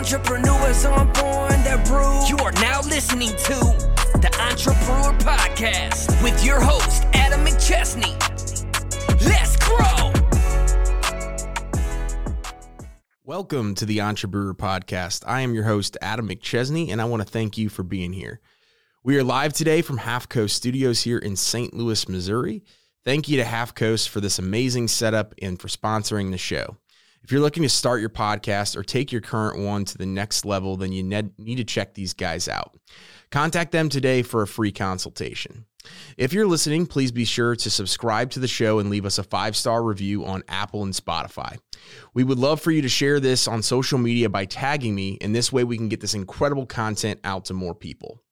Entrepreneurs 0.00 0.86
on 0.86 1.12
born, 1.12 1.62
they're 1.62 1.76
brewed. 1.84 2.26
You 2.26 2.38
are 2.38 2.52
now 2.52 2.80
listening 2.80 3.28
to 3.28 3.54
the 4.18 4.34
Entrepreneur 4.40 5.12
Podcast 5.18 6.22
with 6.24 6.42
your 6.42 6.58
host, 6.58 7.04
Adam 7.12 7.44
McChesney. 7.44 8.18
Let's 9.26 9.58
grow. 9.58 10.10
Welcome 13.24 13.74
to 13.74 13.84
the 13.84 14.00
Entrepreneur 14.00 14.54
Podcast. 14.54 15.22
I 15.26 15.42
am 15.42 15.52
your 15.52 15.64
host, 15.64 15.98
Adam 16.00 16.30
McChesney, 16.30 16.88
and 16.88 17.02
I 17.02 17.04
want 17.04 17.22
to 17.22 17.28
thank 17.28 17.58
you 17.58 17.68
for 17.68 17.82
being 17.82 18.14
here. 18.14 18.40
We 19.04 19.18
are 19.18 19.22
live 19.22 19.52
today 19.52 19.82
from 19.82 19.98
Half 19.98 20.30
Coast 20.30 20.56
Studios 20.56 21.02
here 21.02 21.18
in 21.18 21.36
St. 21.36 21.74
Louis, 21.74 22.08
Missouri. 22.08 22.64
Thank 23.04 23.28
you 23.28 23.36
to 23.36 23.44
Half 23.44 23.74
Coast 23.74 24.08
for 24.08 24.22
this 24.22 24.38
amazing 24.38 24.88
setup 24.88 25.34
and 25.42 25.60
for 25.60 25.68
sponsoring 25.68 26.30
the 26.30 26.38
show. 26.38 26.78
If 27.22 27.32
you're 27.32 27.40
looking 27.40 27.62
to 27.62 27.68
start 27.68 28.00
your 28.00 28.10
podcast 28.10 28.76
or 28.76 28.82
take 28.82 29.12
your 29.12 29.20
current 29.20 29.60
one 29.60 29.84
to 29.84 29.98
the 29.98 30.06
next 30.06 30.44
level, 30.44 30.76
then 30.76 30.92
you 30.92 31.02
need 31.02 31.56
to 31.56 31.64
check 31.64 31.94
these 31.94 32.14
guys 32.14 32.48
out. 32.48 32.76
Contact 33.30 33.72
them 33.72 33.88
today 33.88 34.22
for 34.22 34.42
a 34.42 34.46
free 34.46 34.72
consultation. 34.72 35.66
If 36.16 36.32
you're 36.32 36.46
listening, 36.46 36.86
please 36.86 37.12
be 37.12 37.24
sure 37.24 37.56
to 37.56 37.70
subscribe 37.70 38.30
to 38.30 38.40
the 38.40 38.48
show 38.48 38.78
and 38.78 38.90
leave 38.90 39.06
us 39.06 39.18
a 39.18 39.22
five 39.22 39.56
star 39.56 39.82
review 39.82 40.24
on 40.24 40.42
Apple 40.48 40.82
and 40.82 40.92
Spotify. 40.92 41.58
We 42.12 42.24
would 42.24 42.38
love 42.38 42.60
for 42.60 42.70
you 42.70 42.82
to 42.82 42.88
share 42.88 43.20
this 43.20 43.48
on 43.48 43.62
social 43.62 43.98
media 43.98 44.28
by 44.28 44.44
tagging 44.44 44.94
me, 44.94 45.18
and 45.20 45.34
this 45.34 45.52
way 45.52 45.64
we 45.64 45.76
can 45.76 45.88
get 45.88 46.00
this 46.00 46.14
incredible 46.14 46.66
content 46.66 47.20
out 47.24 47.46
to 47.46 47.54
more 47.54 47.74
people. 47.74 48.22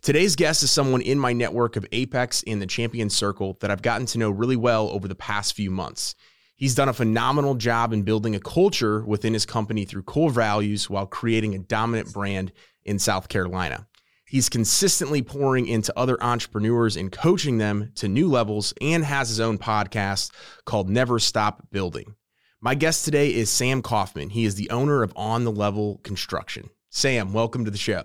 Today's 0.00 0.36
guest 0.36 0.62
is 0.62 0.70
someone 0.70 1.02
in 1.02 1.18
my 1.18 1.32
network 1.32 1.76
of 1.76 1.86
Apex 1.92 2.44
and 2.46 2.62
the 2.62 2.66
Champion 2.66 3.10
Circle 3.10 3.58
that 3.60 3.70
I've 3.70 3.82
gotten 3.82 4.06
to 4.06 4.18
know 4.18 4.30
really 4.30 4.56
well 4.56 4.88
over 4.90 5.08
the 5.08 5.14
past 5.14 5.54
few 5.54 5.70
months. 5.70 6.14
He's 6.58 6.74
done 6.74 6.88
a 6.88 6.92
phenomenal 6.92 7.54
job 7.54 7.92
in 7.92 8.02
building 8.02 8.34
a 8.34 8.40
culture 8.40 9.04
within 9.04 9.32
his 9.32 9.46
company 9.46 9.84
through 9.84 10.02
core 10.02 10.32
values 10.32 10.90
while 10.90 11.06
creating 11.06 11.54
a 11.54 11.60
dominant 11.60 12.12
brand 12.12 12.50
in 12.84 12.98
South 12.98 13.28
Carolina. 13.28 13.86
He's 14.26 14.48
consistently 14.48 15.22
pouring 15.22 15.68
into 15.68 15.96
other 15.96 16.20
entrepreneurs 16.20 16.96
and 16.96 17.12
coaching 17.12 17.58
them 17.58 17.92
to 17.94 18.08
new 18.08 18.26
levels 18.26 18.74
and 18.80 19.04
has 19.04 19.28
his 19.28 19.38
own 19.38 19.58
podcast 19.58 20.32
called 20.64 20.90
Never 20.90 21.20
Stop 21.20 21.70
Building. 21.70 22.16
My 22.60 22.74
guest 22.74 23.04
today 23.04 23.32
is 23.32 23.50
Sam 23.50 23.80
Kaufman. 23.80 24.30
He 24.30 24.44
is 24.44 24.56
the 24.56 24.70
owner 24.70 25.04
of 25.04 25.12
On 25.14 25.44
the 25.44 25.52
Level 25.52 26.00
Construction. 26.02 26.70
Sam, 26.90 27.32
welcome 27.32 27.66
to 27.66 27.70
the 27.70 27.78
show. 27.78 28.02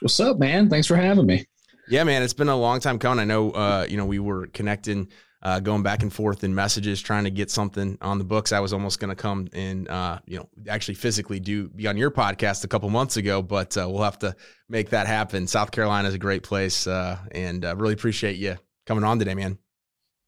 What's 0.00 0.18
up, 0.18 0.40
man? 0.40 0.68
Thanks 0.68 0.88
for 0.88 0.96
having 0.96 1.26
me. 1.26 1.46
Yeah, 1.88 2.02
man, 2.02 2.24
it's 2.24 2.34
been 2.34 2.48
a 2.48 2.56
long 2.56 2.80
time 2.80 2.98
coming. 2.98 3.20
I 3.20 3.24
know, 3.24 3.52
uh, 3.52 3.86
you 3.88 3.96
know, 3.96 4.06
we 4.06 4.18
were 4.18 4.48
connecting 4.48 5.06
uh, 5.44 5.60
going 5.60 5.82
back 5.82 6.02
and 6.02 6.12
forth 6.12 6.42
in 6.42 6.54
messages, 6.54 7.02
trying 7.02 7.24
to 7.24 7.30
get 7.30 7.50
something 7.50 7.98
on 8.00 8.18
the 8.18 8.24
books. 8.24 8.52
I 8.52 8.60
was 8.60 8.72
almost 8.72 8.98
going 8.98 9.10
to 9.10 9.16
come 9.16 9.48
and, 9.52 9.88
uh, 9.88 10.18
you 10.26 10.38
know, 10.38 10.48
actually 10.68 10.94
physically 10.94 11.38
do 11.38 11.68
be 11.68 11.86
on 11.86 11.96
your 11.96 12.10
podcast 12.10 12.64
a 12.64 12.68
couple 12.68 12.88
months 12.90 13.16
ago, 13.16 13.42
but 13.42 13.76
uh, 13.76 13.86
we'll 13.88 14.02
have 14.02 14.18
to 14.20 14.34
make 14.68 14.90
that 14.90 15.06
happen. 15.06 15.46
South 15.46 15.70
Carolina 15.70 16.08
is 16.08 16.14
a 16.14 16.18
great 16.18 16.42
place, 16.42 16.86
uh, 16.86 17.18
and 17.32 17.64
uh, 17.64 17.76
really 17.76 17.94
appreciate 17.94 18.36
you 18.36 18.56
coming 18.86 19.04
on 19.04 19.18
today, 19.18 19.34
man. 19.34 19.58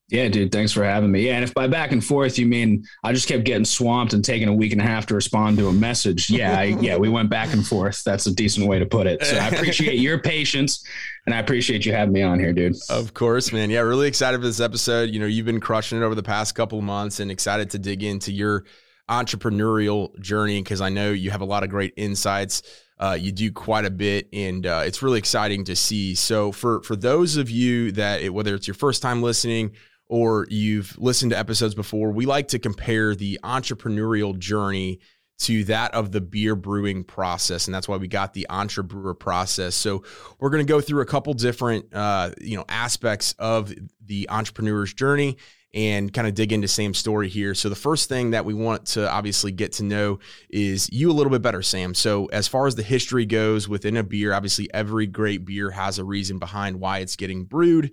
Yeah, 0.09 0.29
dude. 0.29 0.53
Thanks 0.53 0.71
for 0.71 0.85
having 0.85 1.11
me. 1.11 1.27
Yeah, 1.27 1.35
and 1.35 1.43
if 1.43 1.53
by 1.53 1.67
back 1.67 1.91
and 1.91 2.05
forth 2.05 2.39
you 2.39 2.47
mean 2.47 2.87
I 3.03 3.12
just 3.12 3.27
kept 3.27 3.43
getting 3.43 3.65
swamped 3.65 4.12
and 4.12 4.25
taking 4.25 4.47
a 4.47 4.53
week 4.53 4.71
and 4.71 4.81
a 4.81 4.85
half 4.85 5.07
to 5.07 5.15
respond 5.15 5.59
to 5.59 5.67
a 5.67 5.73
message, 5.73 6.31
yeah, 6.31 6.57
I, 6.57 6.65
yeah, 6.81 6.97
we 6.97 7.09
went 7.09 7.29
back 7.29 7.53
and 7.53 7.67
forth. 7.67 8.05
That's 8.05 8.27
a 8.27 8.34
decent 8.34 8.69
way 8.69 8.79
to 8.79 8.87
put 8.87 9.09
it. 9.09 9.25
So 9.25 9.37
I 9.37 9.49
appreciate 9.49 9.99
your 9.99 10.21
patience, 10.21 10.84
and 11.27 11.34
I 11.34 11.39
appreciate 11.39 11.84
you 11.84 11.93
having 11.93 12.12
me 12.12 12.23
on 12.23 12.39
here, 12.39 12.53
dude. 12.53 12.77
Of 12.89 13.15
course, 13.15 13.53
man. 13.53 13.69
Yeah, 13.69 13.81
really 13.81 14.07
excited 14.07 14.39
for 14.39 14.47
this 14.47 14.61
episode. 14.61 15.11
You 15.11 15.19
know, 15.19 15.27
you've 15.27 15.47
been 15.47 15.61
crushing 15.61 16.01
it 16.01 16.05
over 16.05 16.15
the 16.15 16.23
past 16.23 16.55
couple 16.55 16.79
of 16.79 16.84
months, 16.84 17.19
and 17.19 17.29
excited 17.29 17.71
to 17.71 17.79
dig 17.81 18.05
into 18.05 18.31
your 18.31 18.65
entrepreneurial 19.11 20.17
journey 20.21 20.62
because 20.62 20.81
I 20.81 20.89
know 20.89 21.11
you 21.11 21.33
have 21.33 21.41
a 21.41 21.45
lot 21.45 21.65
of 21.65 21.71
great 21.71 21.95
insights. 21.97 22.62
Uh, 22.99 23.17
you 23.19 23.33
do 23.33 23.51
quite 23.51 23.84
a 23.84 23.91
bit, 23.91 24.29
and 24.33 24.65
uh, 24.65 24.83
it's 24.87 25.03
really 25.03 25.19
exciting 25.19 25.65
to 25.65 25.75
see. 25.75 26.15
So, 26.15 26.53
for 26.53 26.81
for 26.83 26.95
those 26.95 27.37
of 27.37 27.51
you 27.51 27.91
that 27.93 28.23
it, 28.23 28.33
whether 28.33 28.55
it's 28.55 28.69
your 28.69 28.75
first 28.75 29.03
time 29.03 29.21
listening 29.21 29.72
or 30.09 30.47
you've 30.50 30.97
listened 30.99 31.33
to 31.33 31.39
episodes 31.39 31.75
before, 31.75 32.12
we 32.12 32.27
like 32.27 32.49
to 32.49 32.59
compare 32.59 33.15
the 33.15 33.39
entrepreneurial 33.43 34.39
journey 34.39 35.00
to 35.39 35.65
that 35.65 35.93
of 35.94 36.12
the 36.12 36.21
beer 36.21 36.55
brewing 36.55 37.05
process 37.05 37.67
and 37.67 37.75
that's 37.75 37.87
why 37.87 37.97
we 37.97 38.09
got 38.09 38.33
the 38.33 38.47
entrepreneur 38.49 39.12
process. 39.12 39.75
So 39.75 40.03
we're 40.39 40.50
going 40.50 40.65
to 40.65 40.71
go 40.71 40.81
through 40.81 41.03
a 41.03 41.06
couple 41.06 41.34
different 41.34 41.93
uh, 41.93 42.31
you 42.41 42.56
know 42.56 42.65
aspects 42.69 43.34
of 43.39 43.72
the 44.05 44.28
entrepreneur's 44.31 44.95
journey 44.95 45.37
and 45.75 46.11
kind 46.11 46.27
of 46.27 46.34
dig 46.34 46.53
into 46.53 46.69
sam's 46.69 46.97
story 46.97 47.28
here. 47.28 47.55
So 47.55 47.69
the 47.69 47.75
first 47.75 48.09
thing 48.09 48.31
that 48.31 48.47
we 48.47 48.55
want 48.55 48.87
to 48.87 49.11
obviously 49.11 49.53
get 49.53 49.72
to 49.72 49.84
know 49.84 50.21
is 50.49 50.89
you 50.91 51.11
a 51.11 51.12
little 51.12 51.31
bit 51.31 51.43
better 51.43 51.61
sam. 51.61 51.93
So 51.93 52.27
as 52.27 52.49
far 52.49 52.66
as 52.66 52.77
the 52.77 52.83
history 52.83 53.27
goes 53.27 53.69
within 53.69 53.99
a 53.99 54.03
beer 54.03 54.33
obviously 54.33 54.72
every 54.72 55.06
great 55.06 55.45
beer 55.45 55.71
has 55.71 55.99
a 55.99 56.05
reason 56.05 56.39
behind 56.39 56.81
why 56.81 57.00
it's 57.00 57.16
getting 57.16 57.45
brewed 57.45 57.93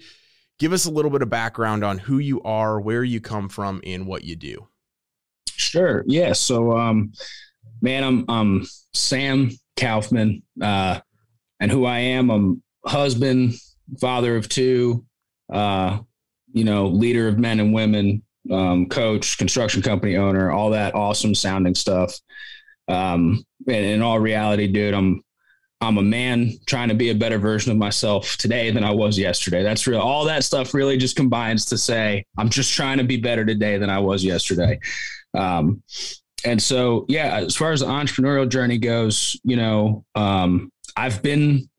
give 0.59 0.73
us 0.73 0.85
a 0.85 0.91
little 0.91 1.11
bit 1.11 1.21
of 1.21 1.29
background 1.29 1.83
on 1.83 1.97
who 1.97 2.19
you 2.19 2.41
are, 2.43 2.79
where 2.79 3.03
you 3.03 3.19
come 3.21 3.49
from, 3.49 3.81
and 3.85 4.07
what 4.07 4.23
you 4.23 4.35
do. 4.35 4.67
Sure. 5.47 6.03
Yeah. 6.07 6.33
So, 6.33 6.77
um, 6.77 7.13
man, 7.81 8.03
I'm, 8.03 8.25
I'm 8.29 8.67
Sam 8.93 9.51
Kaufman, 9.77 10.43
uh, 10.61 10.99
and 11.59 11.71
who 11.71 11.85
I 11.85 11.99
am, 11.99 12.29
I'm 12.29 12.63
husband, 12.85 13.55
father 13.99 14.35
of 14.35 14.49
two, 14.49 15.05
uh, 15.51 15.99
you 16.51 16.63
know, 16.63 16.87
leader 16.87 17.27
of 17.27 17.39
men 17.39 17.59
and 17.59 17.73
women, 17.73 18.23
um, 18.51 18.87
coach, 18.87 19.37
construction 19.37 19.81
company 19.81 20.17
owner, 20.17 20.51
all 20.51 20.71
that 20.71 20.95
awesome 20.95 21.33
sounding 21.35 21.75
stuff. 21.75 22.15
Um, 22.87 23.45
and 23.67 23.85
in 23.85 24.01
all 24.01 24.19
reality, 24.19 24.67
dude, 24.67 24.93
I'm 24.93 25.23
I'm 25.83 25.97
a 25.97 26.03
man 26.03 26.53
trying 26.65 26.89
to 26.89 26.95
be 26.95 27.09
a 27.09 27.15
better 27.15 27.37
version 27.37 27.71
of 27.71 27.77
myself 27.77 28.37
today 28.37 28.71
than 28.71 28.83
I 28.83 28.91
was 28.91 29.17
yesterday. 29.17 29.63
That's 29.63 29.85
real. 29.87 29.99
All 29.99 30.25
that 30.25 30.43
stuff 30.43 30.73
really 30.73 30.97
just 30.97 31.15
combines 31.15 31.65
to 31.65 31.77
say 31.77 32.25
I'm 32.37 32.49
just 32.49 32.73
trying 32.73 32.97
to 32.97 33.03
be 33.03 33.17
better 33.17 33.45
today 33.45 33.77
than 33.77 33.89
I 33.89 33.99
was 33.99 34.23
yesterday. 34.23 34.79
Um, 35.33 35.83
and 36.45 36.61
so, 36.61 37.05
yeah, 37.07 37.37
as 37.37 37.55
far 37.55 37.71
as 37.71 37.79
the 37.79 37.85
entrepreneurial 37.85 38.47
journey 38.47 38.77
goes, 38.77 39.39
you 39.43 39.55
know, 39.55 40.03
um, 40.15 40.71
I've 40.95 41.23
been 41.23 41.69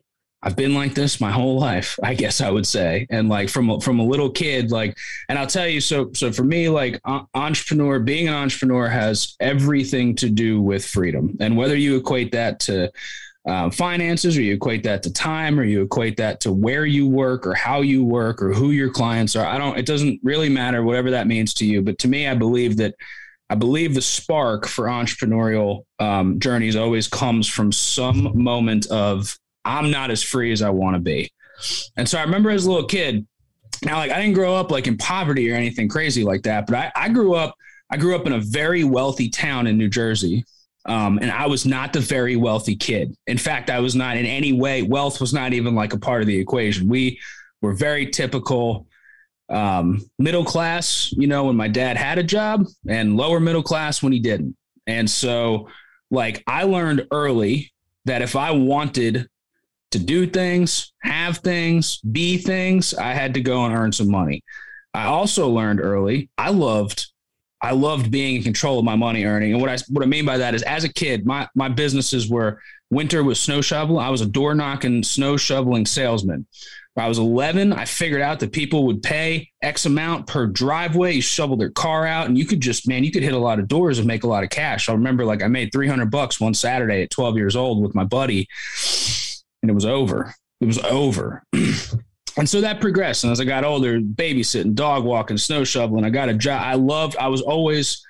I've 0.45 0.57
been 0.57 0.75
like 0.75 0.95
this 0.95 1.23
my 1.23 1.31
whole 1.31 1.59
life, 1.59 1.99
I 2.03 2.13
guess 2.13 2.43
I 2.43 2.51
would 2.51 2.67
say. 2.67 3.07
And 3.09 3.31
like 3.31 3.49
from 3.49 3.81
from 3.81 3.99
a 3.99 4.05
little 4.05 4.31
kid, 4.31 4.71
like, 4.71 4.97
and 5.31 5.39
I'll 5.39 5.47
tell 5.47 5.67
you, 5.67 5.81
so 5.81 6.11
so 6.13 6.31
for 6.33 6.45
me, 6.45 6.69
like 6.69 7.01
uh, 7.05 7.23
entrepreneur, 7.35 7.99
being 7.99 8.29
an 8.29 8.35
entrepreneur 8.35 8.87
has 8.87 9.37
everything 9.41 10.15
to 10.17 10.29
do 10.29 10.61
with 10.61 10.85
freedom. 10.85 11.37
And 11.41 11.57
whether 11.57 11.77
you 11.77 11.97
equate 11.97 12.33
that 12.33 12.61
to 12.61 12.93
um, 13.47 13.71
finances, 13.71 14.37
or 14.37 14.43
you 14.43 14.55
equate 14.55 14.83
that 14.85 15.03
to 15.03 15.13
time, 15.13 15.61
or 15.61 15.65
you 15.65 15.83
equate 15.83 16.17
that 16.17 16.41
to 16.41 16.53
where 16.53 16.87
you 16.87 17.07
work, 17.07 17.47
or 17.47 17.55
how 17.55 17.83
you 17.83 18.05
work, 18.05 18.43
or 18.43 18.53
who 18.53 18.71
your 18.71 18.91
clients 18.91 19.37
are. 19.37 19.47
I 19.47 19.59
don't. 19.59 19.79
It 19.79 19.87
doesn't 19.87 20.21
really 20.23 20.49
matter, 20.49 20.83
whatever 20.83 21.11
that 21.11 21.27
means 21.27 21.53
to 21.55 21.67
you. 21.67 21.83
But 21.83 21.99
to 22.01 22.09
me, 22.09 22.27
I 22.27 22.35
believe 22.35 22.79
that 22.79 22.95
I 23.51 23.55
believe 23.55 23.95
the 23.95 24.03
spark 24.03 24.67
for 24.67 24.87
entrepreneurial 24.87 25.85
um, 25.99 26.41
journeys 26.41 26.77
always 26.77 27.07
comes 27.07 27.47
from 27.47 27.71
some 27.71 28.33
moment 28.35 28.87
of 28.87 29.39
I'm 29.65 29.91
not 29.91 30.11
as 30.11 30.23
free 30.23 30.51
as 30.51 30.63
I 30.63 30.71
want 30.71 30.95
to 30.95 31.01
be. 31.01 31.31
And 31.97 32.09
so 32.09 32.19
I 32.19 32.23
remember 32.23 32.51
as 32.51 32.65
a 32.65 32.71
little 32.71 32.89
kid. 32.89 33.27
Now, 33.85 33.99
like 33.99 34.11
I 34.11 34.21
didn't 34.21 34.35
grow 34.35 34.55
up 34.55 34.71
like 34.71 34.87
in 34.87 34.97
poverty 34.97 35.51
or 35.51 35.55
anything 35.55 35.89
crazy 35.89 36.25
like 36.25 36.43
that, 36.45 36.67
but 36.67 36.77
I, 36.77 36.93
I 36.97 37.09
grew 37.11 37.35
up. 37.35 37.55
I 37.91 37.99
grew 37.99 38.17
up 38.17 38.27
in 38.27 38.33
a 38.33 38.41
very 38.41 38.83
wealthy 38.83 39.29
town 39.29 39.67
in 39.67 39.77
New 39.77 39.91
Jersey 39.91 40.45
um, 40.87 41.19
and 41.19 41.31
I 41.31 41.47
was 41.47 41.65
not 41.65 41.93
the 41.93 42.01
very 42.01 42.37
wealthy 42.37 42.77
kid. 42.77 43.17
In 43.27 43.39
fact, 43.39 43.71
I 43.71 43.81
was 43.81 43.95
not 43.95 44.17
in 44.17 44.27
any 44.27 44.53
way, 44.53 44.83
wealth 44.83 45.21
was 45.21 45.33
not 45.33 45.53
even 45.53 45.75
like 45.75 45.93
a 45.93 45.99
part 45.99 46.21
of 46.21 46.27
the 46.27 46.39
equation. 46.39 46.89
We 46.89 47.21
were 47.63 47.75
very 47.75 48.07
typical 48.07 48.87
um, 49.49 50.05
middle 50.19 50.45
class, 50.45 51.13
you 51.13 51.27
know, 51.27 51.45
when 51.45 51.57
my 51.57 51.69
dad 51.69 51.97
had 51.97 52.19
a 52.19 52.23
job, 52.23 52.67
and 52.89 53.17
lower 53.17 53.41
middle 53.41 53.63
class 53.63 54.03
when 54.03 54.13
he 54.13 54.21
didn't. 54.21 54.57
And 54.87 55.09
so, 55.09 55.69
like, 56.11 56.43
I 56.47 56.65
learned 56.65 57.07
early 57.11 57.73
that 58.05 58.23
if 58.23 58.37
I 58.37 58.51
wanted 58.51 59.29
to 59.93 59.99
do 59.99 60.27
things, 60.27 60.93
have 61.03 61.39
things, 61.39 61.99
be 61.99 62.37
things, 62.37 62.95
I 62.95 63.13
had 63.13 63.35
to 63.35 63.41
go 63.41 63.65
and 63.65 63.75
earn 63.75 63.93
some 63.93 64.11
money. 64.11 64.43
I 64.93 65.07
also 65.07 65.49
learned 65.49 65.81
early 65.81 66.31
I 66.39 66.51
loved 66.51 67.09
I 67.65 67.71
loved 67.71 68.11
being 68.11 68.37
in 68.37 68.43
control 68.43 68.79
of 68.79 68.85
my 68.85 68.95
money 68.95 69.25
earning. 69.25 69.53
And 69.53 69.61
what 69.61 69.71
I 69.71 69.79
what 69.89 70.05
I 70.05 70.07
mean 70.07 70.27
by 70.27 70.37
that 70.37 70.55
is 70.55 70.63
as 70.65 70.85
a 70.85 70.93
kid, 70.93 71.25
my 71.25 71.49
my 71.55 71.71
businesses 71.71 72.29
were 72.29 72.61
winter 72.91 73.25
was 73.25 73.41
snow 73.41 73.63
shovel. 73.63 73.99
I 73.99 74.11
was 74.11 74.21
a 74.21 74.27
door 74.27 74.55
knocking 74.55 75.03
snow 75.03 75.39
shoveling 75.39 75.87
salesman. 75.87 76.47
When 76.93 77.07
I 77.07 77.09
was 77.09 77.19
11, 77.19 77.73
I 77.73 77.87
figured 77.87 78.21
out 78.21 78.39
that 78.41 78.53
people 78.53 78.85
would 78.85 79.03
pay 79.03 79.51
X 79.63 79.87
amount 79.87 80.27
per 80.27 80.47
driveway. 80.47 81.15
You 81.15 81.23
shovel 81.23 81.57
their 81.57 81.71
car 81.71 82.07
out, 82.07 82.27
and 82.27 82.37
you 82.37 82.45
could 82.45 82.61
just, 82.61 82.87
man, 82.87 83.03
you 83.03 83.11
could 83.11 83.23
hit 83.23 83.33
a 83.33 83.39
lot 83.39 83.59
of 83.59 83.67
doors 83.67 83.99
and 83.99 84.07
make 84.07 84.25
a 84.25 84.29
lot 84.29 84.45
of 84.45 84.51
cash. 84.51 84.89
I 84.89 84.93
remember, 84.93 85.25
like, 85.25 85.43
I 85.43 85.49
made 85.49 85.73
300 85.73 86.09
bucks 86.09 86.39
one 86.39 86.55
Saturday 86.55 87.03
at 87.03 87.11
12 87.11 87.37
years 87.37 87.57
old 87.57 87.83
with 87.83 87.97
my 87.97 88.05
buddy, 88.05 88.47
and 89.61 89.71
it 89.71 89.75
was 89.75 89.87
over. 89.87 90.35
It 90.61 90.67
was 90.67 90.79
over. 90.79 91.43
and 92.37 92.49
so 92.49 92.61
that 92.61 92.81
progressed. 92.81 93.25
And 93.25 93.31
as 93.31 93.41
I 93.41 93.45
got 93.45 93.65
older, 93.65 94.01
babysitting, 94.01 94.75
dog 94.75 95.05
walking, 95.05 95.39
snow 95.39 95.65
shoveling, 95.65 96.05
I 96.05 96.11
got 96.11 96.29
a 96.29 96.35
job. 96.35 96.63
I 96.63 96.75
loved, 96.75 97.17
I 97.17 97.29
was 97.29 97.43
always, 97.43 98.05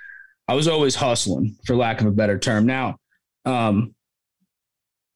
I 0.48 0.54
was 0.54 0.68
always 0.68 0.94
hustling 0.94 1.56
for 1.66 1.76
lack 1.76 2.00
of 2.00 2.06
a 2.06 2.10
better 2.10 2.38
term. 2.38 2.66
Now, 2.66 2.96
um, 3.44 3.94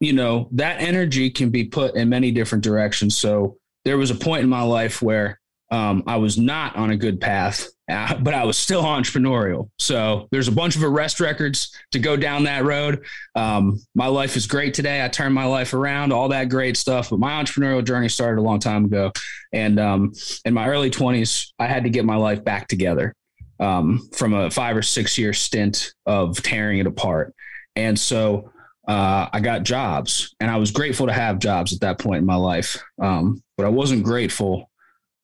you 0.00 0.12
know, 0.12 0.48
that 0.52 0.80
energy 0.80 1.30
can 1.30 1.50
be 1.50 1.64
put 1.64 1.96
in 1.96 2.08
many 2.08 2.30
different 2.30 2.64
directions. 2.64 3.16
So 3.16 3.56
there 3.84 3.98
was 3.98 4.10
a 4.10 4.14
point 4.14 4.42
in 4.42 4.48
my 4.48 4.62
life 4.62 5.02
where 5.02 5.40
um, 5.70 6.04
I 6.06 6.16
was 6.16 6.38
not 6.38 6.76
on 6.76 6.90
a 6.90 6.96
good 6.96 7.20
path, 7.20 7.68
uh, 7.88 8.14
but 8.18 8.34
I 8.34 8.44
was 8.44 8.58
still 8.58 8.82
entrepreneurial. 8.82 9.70
So 9.78 10.28
there's 10.30 10.48
a 10.48 10.52
bunch 10.52 10.76
of 10.76 10.84
arrest 10.84 11.20
records 11.20 11.74
to 11.92 11.98
go 11.98 12.16
down 12.16 12.44
that 12.44 12.64
road. 12.64 13.04
Um, 13.34 13.80
my 13.94 14.06
life 14.06 14.36
is 14.36 14.46
great 14.46 14.74
today. 14.74 15.04
I 15.04 15.08
turned 15.08 15.34
my 15.34 15.46
life 15.46 15.72
around, 15.72 16.12
all 16.12 16.28
that 16.28 16.50
great 16.50 16.76
stuff. 16.76 17.10
But 17.10 17.18
my 17.18 17.42
entrepreneurial 17.42 17.84
journey 17.84 18.08
started 18.08 18.40
a 18.40 18.42
long 18.42 18.60
time 18.60 18.84
ago. 18.84 19.12
And 19.52 19.80
um, 19.80 20.12
in 20.44 20.52
my 20.52 20.68
early 20.68 20.90
20s, 20.90 21.52
I 21.58 21.66
had 21.66 21.84
to 21.84 21.90
get 21.90 22.04
my 22.04 22.16
life 22.16 22.44
back 22.44 22.68
together 22.68 23.14
um, 23.60 24.08
from 24.14 24.34
a 24.34 24.50
five 24.50 24.76
or 24.76 24.82
six 24.82 25.16
year 25.16 25.32
stint 25.32 25.94
of 26.06 26.42
tearing 26.42 26.78
it 26.78 26.86
apart. 26.86 27.34
And 27.74 27.98
so 27.98 28.50
uh, 28.86 29.28
I 29.32 29.40
got 29.40 29.64
jobs, 29.64 30.34
and 30.40 30.50
I 30.50 30.56
was 30.56 30.70
grateful 30.70 31.06
to 31.06 31.12
have 31.12 31.38
jobs 31.38 31.74
at 31.74 31.80
that 31.80 31.98
point 31.98 32.18
in 32.18 32.26
my 32.26 32.36
life. 32.36 32.82
Um, 33.00 33.42
but 33.56 33.66
I 33.66 33.68
wasn't 33.68 34.02
grateful 34.02 34.70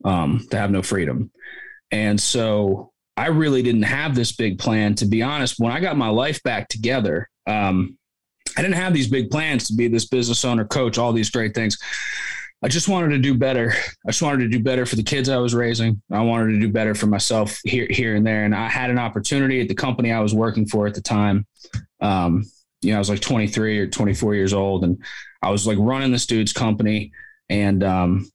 um, 0.05 0.47
to 0.51 0.59
have 0.59 0.71
no 0.71 0.83
freedom. 0.83 1.31
And 1.91 2.21
so 2.21 2.93
I 3.17 3.27
really 3.27 3.63
didn't 3.63 3.83
have 3.83 4.15
this 4.15 4.33
big 4.33 4.59
plan. 4.59 4.95
To 4.97 5.07
be 5.07 5.23
honest, 5.23 5.57
when 5.59 5.73
I 5.73 5.81
got 5.81 5.97
my 5.97 6.09
life 6.09 6.43
back 6.43 6.69
together, 6.69 7.29
um, 7.47 7.97
I 8.57 8.63
didn't 8.63 8.77
have 8.77 8.95
these 8.95 9.09
big 9.09 9.31
plans 9.31 9.69
to 9.69 9.75
be 9.75 9.89
this 9.89 10.07
business 10.07 10.45
owner, 10.45 10.65
coach, 10.65 10.99
all 10.99 11.13
these 11.13 11.31
great 11.31 11.55
things. 11.55 11.79
I 12.63 12.69
just 12.69 12.89
wanted 12.89 13.11
to 13.11 13.19
do 13.19 13.35
better. 13.35 13.75
I 14.07 14.11
just 14.11 14.23
wanted 14.23 14.39
to 14.39 14.49
do 14.49 14.63
better 14.63 14.87
for 14.87 14.97
the 14.97 15.03
kids 15.03 15.29
I 15.29 15.37
was 15.37 15.55
raising. 15.55 16.01
I 16.11 16.23
wanted 16.23 16.53
to 16.53 16.61
do 16.61 16.73
better 16.73 16.95
for 16.95 17.07
myself 17.07 17.61
here, 17.65 17.87
here 17.91 18.17
and 18.17 18.27
there. 18.27 18.45
And 18.45 18.55
I 18.55 18.69
had 18.69 18.91
an 18.91 18.99
opportunity 18.99 19.61
at 19.61 19.69
the 19.69 19.75
company 19.75 20.13
I 20.13 20.21
was 20.21 20.35
working 20.35 20.67
for 20.67 20.87
at 20.87 20.95
the 20.95 21.03
time. 21.03 21.47
Um, 22.01 22.45
you 22.81 22.91
know, 22.91 22.97
I 22.97 22.99
was 23.01 23.11
like 23.11 23.21
23 23.21 23.81
or 23.81 23.87
24 23.87 24.35
years 24.35 24.53
old, 24.53 24.85
and 24.85 25.03
I 25.43 25.51
was 25.51 25.67
like 25.67 25.79
running 25.79 26.11
this 26.11 26.27
dude's 26.27 26.53
company. 26.53 27.13
And 27.49 27.85
um, 27.85 28.31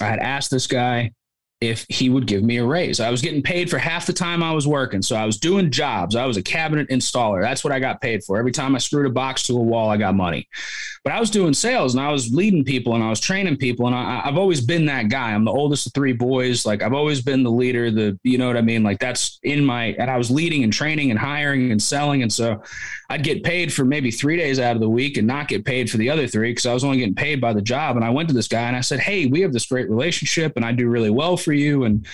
I 0.00 0.06
had 0.06 0.18
asked 0.18 0.50
this 0.50 0.66
guy 0.66 1.12
if 1.60 1.84
he 1.90 2.08
would 2.08 2.26
give 2.26 2.42
me 2.42 2.56
a 2.56 2.64
raise. 2.64 3.00
I 3.00 3.10
was 3.10 3.20
getting 3.20 3.42
paid 3.42 3.68
for 3.68 3.76
half 3.76 4.06
the 4.06 4.14
time 4.14 4.42
I 4.42 4.52
was 4.52 4.66
working. 4.66 5.02
So 5.02 5.14
I 5.14 5.26
was 5.26 5.36
doing 5.36 5.70
jobs. 5.70 6.16
I 6.16 6.24
was 6.24 6.38
a 6.38 6.42
cabinet 6.42 6.88
installer. 6.88 7.42
That's 7.42 7.62
what 7.62 7.72
I 7.72 7.78
got 7.78 8.00
paid 8.00 8.24
for. 8.24 8.38
Every 8.38 8.50
time 8.50 8.74
I 8.74 8.78
screwed 8.78 9.04
a 9.04 9.10
box 9.10 9.42
to 9.44 9.58
a 9.58 9.62
wall, 9.62 9.90
I 9.90 9.98
got 9.98 10.14
money. 10.14 10.48
But 11.04 11.12
I 11.12 11.20
was 11.20 11.30
doing 11.30 11.52
sales 11.52 11.94
and 11.94 12.02
I 12.02 12.10
was 12.10 12.32
leading 12.32 12.64
people 12.64 12.94
and 12.94 13.04
I 13.04 13.10
was 13.10 13.20
training 13.20 13.58
people. 13.58 13.86
And 13.86 13.94
I, 13.94 14.20
have 14.20 14.38
always 14.38 14.62
been 14.62 14.86
that 14.86 15.10
guy. 15.10 15.32
I'm 15.32 15.44
the 15.44 15.52
oldest 15.52 15.86
of 15.86 15.92
three 15.92 16.14
boys. 16.14 16.64
Like 16.64 16.82
I've 16.82 16.94
always 16.94 17.20
been 17.20 17.42
the 17.42 17.50
leader, 17.50 17.90
the, 17.90 18.18
you 18.22 18.38
know 18.38 18.46
what 18.46 18.56
I 18.56 18.62
mean? 18.62 18.82
Like 18.82 18.98
that's 18.98 19.38
in 19.42 19.62
my, 19.62 19.94
and 19.98 20.10
I 20.10 20.16
was 20.16 20.30
leading 20.30 20.64
and 20.64 20.72
training 20.72 21.10
and 21.10 21.18
hiring 21.18 21.72
and 21.72 21.82
selling. 21.82 22.22
And 22.22 22.32
so 22.32 22.62
I'd 23.10 23.22
get 23.22 23.44
paid 23.44 23.70
for 23.70 23.84
maybe 23.84 24.10
three 24.10 24.36
days 24.36 24.58
out 24.58 24.76
of 24.76 24.80
the 24.80 24.88
week 24.88 25.18
and 25.18 25.26
not 25.26 25.48
get 25.48 25.66
paid 25.66 25.90
for 25.90 25.98
the 25.98 26.08
other 26.08 26.26
three 26.26 26.52
because 26.52 26.66
I 26.66 26.72
was 26.72 26.84
only 26.84 26.98
getting 26.98 27.14
paid 27.14 27.40
by 27.40 27.52
the 27.52 27.60
job. 27.60 27.96
And 27.96 28.04
I 28.04 28.10
went 28.10 28.28
to 28.28 28.34
this 28.34 28.48
guy 28.48 28.62
and 28.62 28.76
I 28.76 28.80
said, 28.80 29.00
Hey, 29.00 29.26
we 29.26 29.42
have 29.42 29.52
this 29.52 29.66
great 29.66 29.90
relationship 29.90 30.54
and 30.56 30.64
I 30.64 30.72
do 30.72 30.88
really 30.88 31.10
well 31.10 31.36
for 31.36 31.49
for 31.50 31.54
you 31.54 31.82
and 31.82 32.06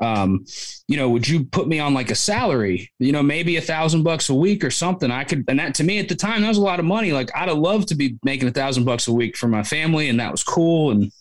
um, 0.00 0.46
you 0.88 0.96
know 0.96 1.10
would 1.10 1.28
you 1.28 1.44
put 1.44 1.68
me 1.68 1.78
on 1.78 1.92
like 1.92 2.10
a 2.10 2.14
salary 2.14 2.90
you 2.98 3.12
know 3.12 3.22
maybe 3.22 3.56
a 3.56 3.60
thousand 3.60 4.02
bucks 4.02 4.30
a 4.30 4.34
week 4.34 4.64
or 4.64 4.70
something 4.70 5.10
i 5.10 5.24
could 5.24 5.44
and 5.46 5.58
that 5.58 5.74
to 5.74 5.84
me 5.84 5.98
at 5.98 6.08
the 6.08 6.14
time 6.14 6.40
that 6.40 6.48
was 6.48 6.56
a 6.56 6.62
lot 6.62 6.78
of 6.78 6.86
money 6.86 7.12
like 7.12 7.28
i'd 7.36 7.50
have 7.50 7.58
loved 7.58 7.86
to 7.88 7.94
be 7.94 8.18
making 8.22 8.48
a 8.48 8.50
thousand 8.50 8.84
bucks 8.84 9.06
a 9.06 9.12
week 9.12 9.36
for 9.36 9.46
my 9.46 9.62
family 9.62 10.08
and 10.08 10.18
that 10.18 10.32
was 10.32 10.42
cool 10.42 10.90
and 10.90 11.12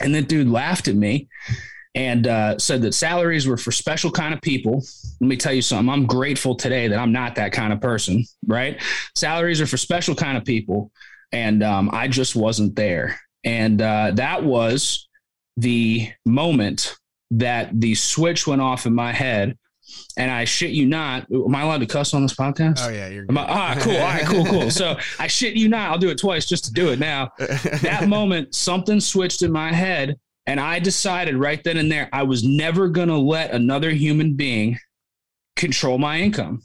and 0.00 0.12
that 0.12 0.26
dude 0.26 0.48
laughed 0.48 0.88
at 0.88 0.96
me 0.96 1.28
and 1.94 2.26
uh, 2.26 2.58
said 2.58 2.82
that 2.82 2.92
salaries 2.92 3.46
were 3.46 3.56
for 3.56 3.70
special 3.70 4.10
kind 4.10 4.34
of 4.34 4.42
people. 4.42 4.82
Let 5.20 5.28
me 5.28 5.36
tell 5.36 5.52
you 5.52 5.62
something. 5.62 5.88
I'm 5.88 6.06
grateful 6.06 6.56
today 6.56 6.88
that 6.88 6.98
I'm 6.98 7.12
not 7.12 7.36
that 7.36 7.52
kind 7.52 7.72
of 7.72 7.80
person, 7.80 8.24
right? 8.48 8.82
Salaries 9.14 9.60
are 9.60 9.66
for 9.66 9.76
special 9.76 10.16
kind 10.16 10.36
of 10.36 10.44
people, 10.44 10.90
and 11.30 11.62
um, 11.62 11.90
I 11.92 12.08
just 12.08 12.34
wasn't 12.34 12.74
there. 12.74 13.20
And 13.44 13.80
uh, 13.80 14.10
that 14.14 14.42
was 14.42 15.08
the 15.56 16.10
moment 16.24 16.96
that 17.32 17.80
the 17.80 17.94
switch 17.94 18.46
went 18.46 18.62
off 18.62 18.86
in 18.86 18.94
my 18.94 19.12
head. 19.12 19.58
And 20.16 20.30
I 20.30 20.44
shit 20.44 20.70
you 20.70 20.86
not. 20.86 21.26
Am 21.30 21.54
I 21.54 21.62
allowed 21.62 21.80
to 21.80 21.86
cuss 21.86 22.14
on 22.14 22.22
this 22.22 22.34
podcast? 22.34 22.78
Oh 22.80 22.88
yeah, 22.88 23.08
you're. 23.08 23.26
Good. 23.26 23.36
Ah, 23.36 23.76
cool. 23.78 23.92
All 23.94 24.00
right, 24.00 24.24
cool, 24.24 24.44
cool. 24.46 24.70
So 24.70 24.96
I 25.18 25.26
shit 25.26 25.54
you 25.54 25.68
not. 25.68 25.90
I'll 25.90 25.98
do 25.98 26.08
it 26.08 26.18
twice 26.18 26.46
just 26.46 26.64
to 26.64 26.72
do 26.72 26.90
it 26.90 26.98
now. 26.98 27.30
that 27.82 28.04
moment, 28.08 28.54
something 28.54 28.98
switched 28.98 29.42
in 29.42 29.52
my 29.52 29.72
head, 29.72 30.16
and 30.46 30.58
I 30.58 30.78
decided 30.78 31.36
right 31.36 31.62
then 31.62 31.76
and 31.76 31.92
there 31.92 32.08
I 32.12 32.22
was 32.22 32.44
never 32.44 32.88
gonna 32.88 33.18
let 33.18 33.50
another 33.50 33.90
human 33.90 34.34
being 34.34 34.78
control 35.54 35.98
my 35.98 36.18
income 36.18 36.62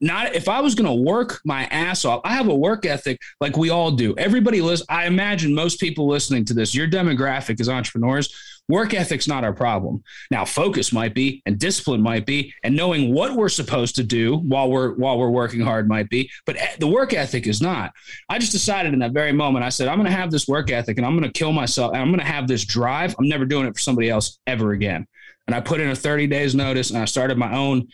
not 0.00 0.34
if 0.34 0.48
I 0.48 0.60
was 0.60 0.74
going 0.74 0.86
to 0.86 1.02
work 1.02 1.40
my 1.44 1.64
ass 1.66 2.04
off. 2.04 2.20
I 2.24 2.34
have 2.34 2.48
a 2.48 2.54
work 2.54 2.84
ethic 2.84 3.18
like 3.40 3.56
we 3.56 3.70
all 3.70 3.90
do. 3.90 4.14
Everybody 4.16 4.60
listen. 4.60 4.86
I 4.88 5.06
imagine 5.06 5.54
most 5.54 5.80
people 5.80 6.06
listening 6.06 6.44
to 6.46 6.54
this, 6.54 6.74
your 6.74 6.88
demographic 6.88 7.60
is 7.60 7.68
entrepreneurs. 7.68 8.34
Work 8.68 8.94
ethic's 8.94 9.28
not 9.28 9.44
our 9.44 9.52
problem. 9.52 10.02
Now, 10.30 10.44
focus 10.44 10.92
might 10.92 11.14
be, 11.14 11.40
and 11.46 11.58
discipline 11.58 12.02
might 12.02 12.26
be, 12.26 12.52
and 12.64 12.74
knowing 12.74 13.14
what 13.14 13.34
we're 13.36 13.48
supposed 13.48 13.94
to 13.96 14.02
do 14.02 14.38
while 14.38 14.68
we're 14.68 14.94
while 14.94 15.18
we're 15.18 15.30
working 15.30 15.60
hard 15.60 15.88
might 15.88 16.08
be. 16.08 16.28
But 16.46 16.56
the 16.80 16.88
work 16.88 17.12
ethic 17.12 17.46
is 17.46 17.62
not. 17.62 17.92
I 18.28 18.38
just 18.38 18.52
decided 18.52 18.92
in 18.92 18.98
that 19.00 19.12
very 19.12 19.32
moment. 19.32 19.64
I 19.64 19.68
said, 19.68 19.86
I'm 19.86 19.98
going 19.98 20.10
to 20.10 20.16
have 20.16 20.32
this 20.32 20.48
work 20.48 20.70
ethic, 20.70 20.96
and 20.96 21.06
I'm 21.06 21.16
going 21.16 21.30
to 21.30 21.38
kill 21.38 21.52
myself, 21.52 21.92
and 21.92 22.02
I'm 22.02 22.08
going 22.08 22.18
to 22.18 22.26
have 22.26 22.48
this 22.48 22.64
drive. 22.64 23.14
I'm 23.18 23.28
never 23.28 23.44
doing 23.44 23.66
it 23.66 23.74
for 23.74 23.80
somebody 23.80 24.10
else 24.10 24.38
ever 24.48 24.72
again. 24.72 25.06
And 25.46 25.54
I 25.54 25.60
put 25.60 25.80
in 25.80 25.88
a 25.88 25.94
30 25.94 26.26
days 26.26 26.56
notice, 26.56 26.90
and 26.90 26.98
I 26.98 27.04
started 27.04 27.38
my 27.38 27.54
own 27.56 27.86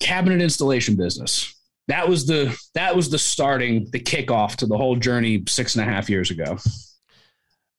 cabinet 0.00 0.42
installation 0.42 0.96
business. 0.96 1.54
That 1.88 2.08
was 2.08 2.26
the 2.26 2.56
that 2.74 2.96
was 2.96 3.10
the 3.10 3.18
starting 3.18 3.88
the 3.92 4.00
kickoff 4.00 4.56
to 4.56 4.66
the 4.66 4.76
whole 4.76 4.96
journey 4.96 5.44
six 5.46 5.76
and 5.76 5.88
a 5.88 5.92
half 5.92 6.08
years 6.10 6.30
ago. 6.30 6.58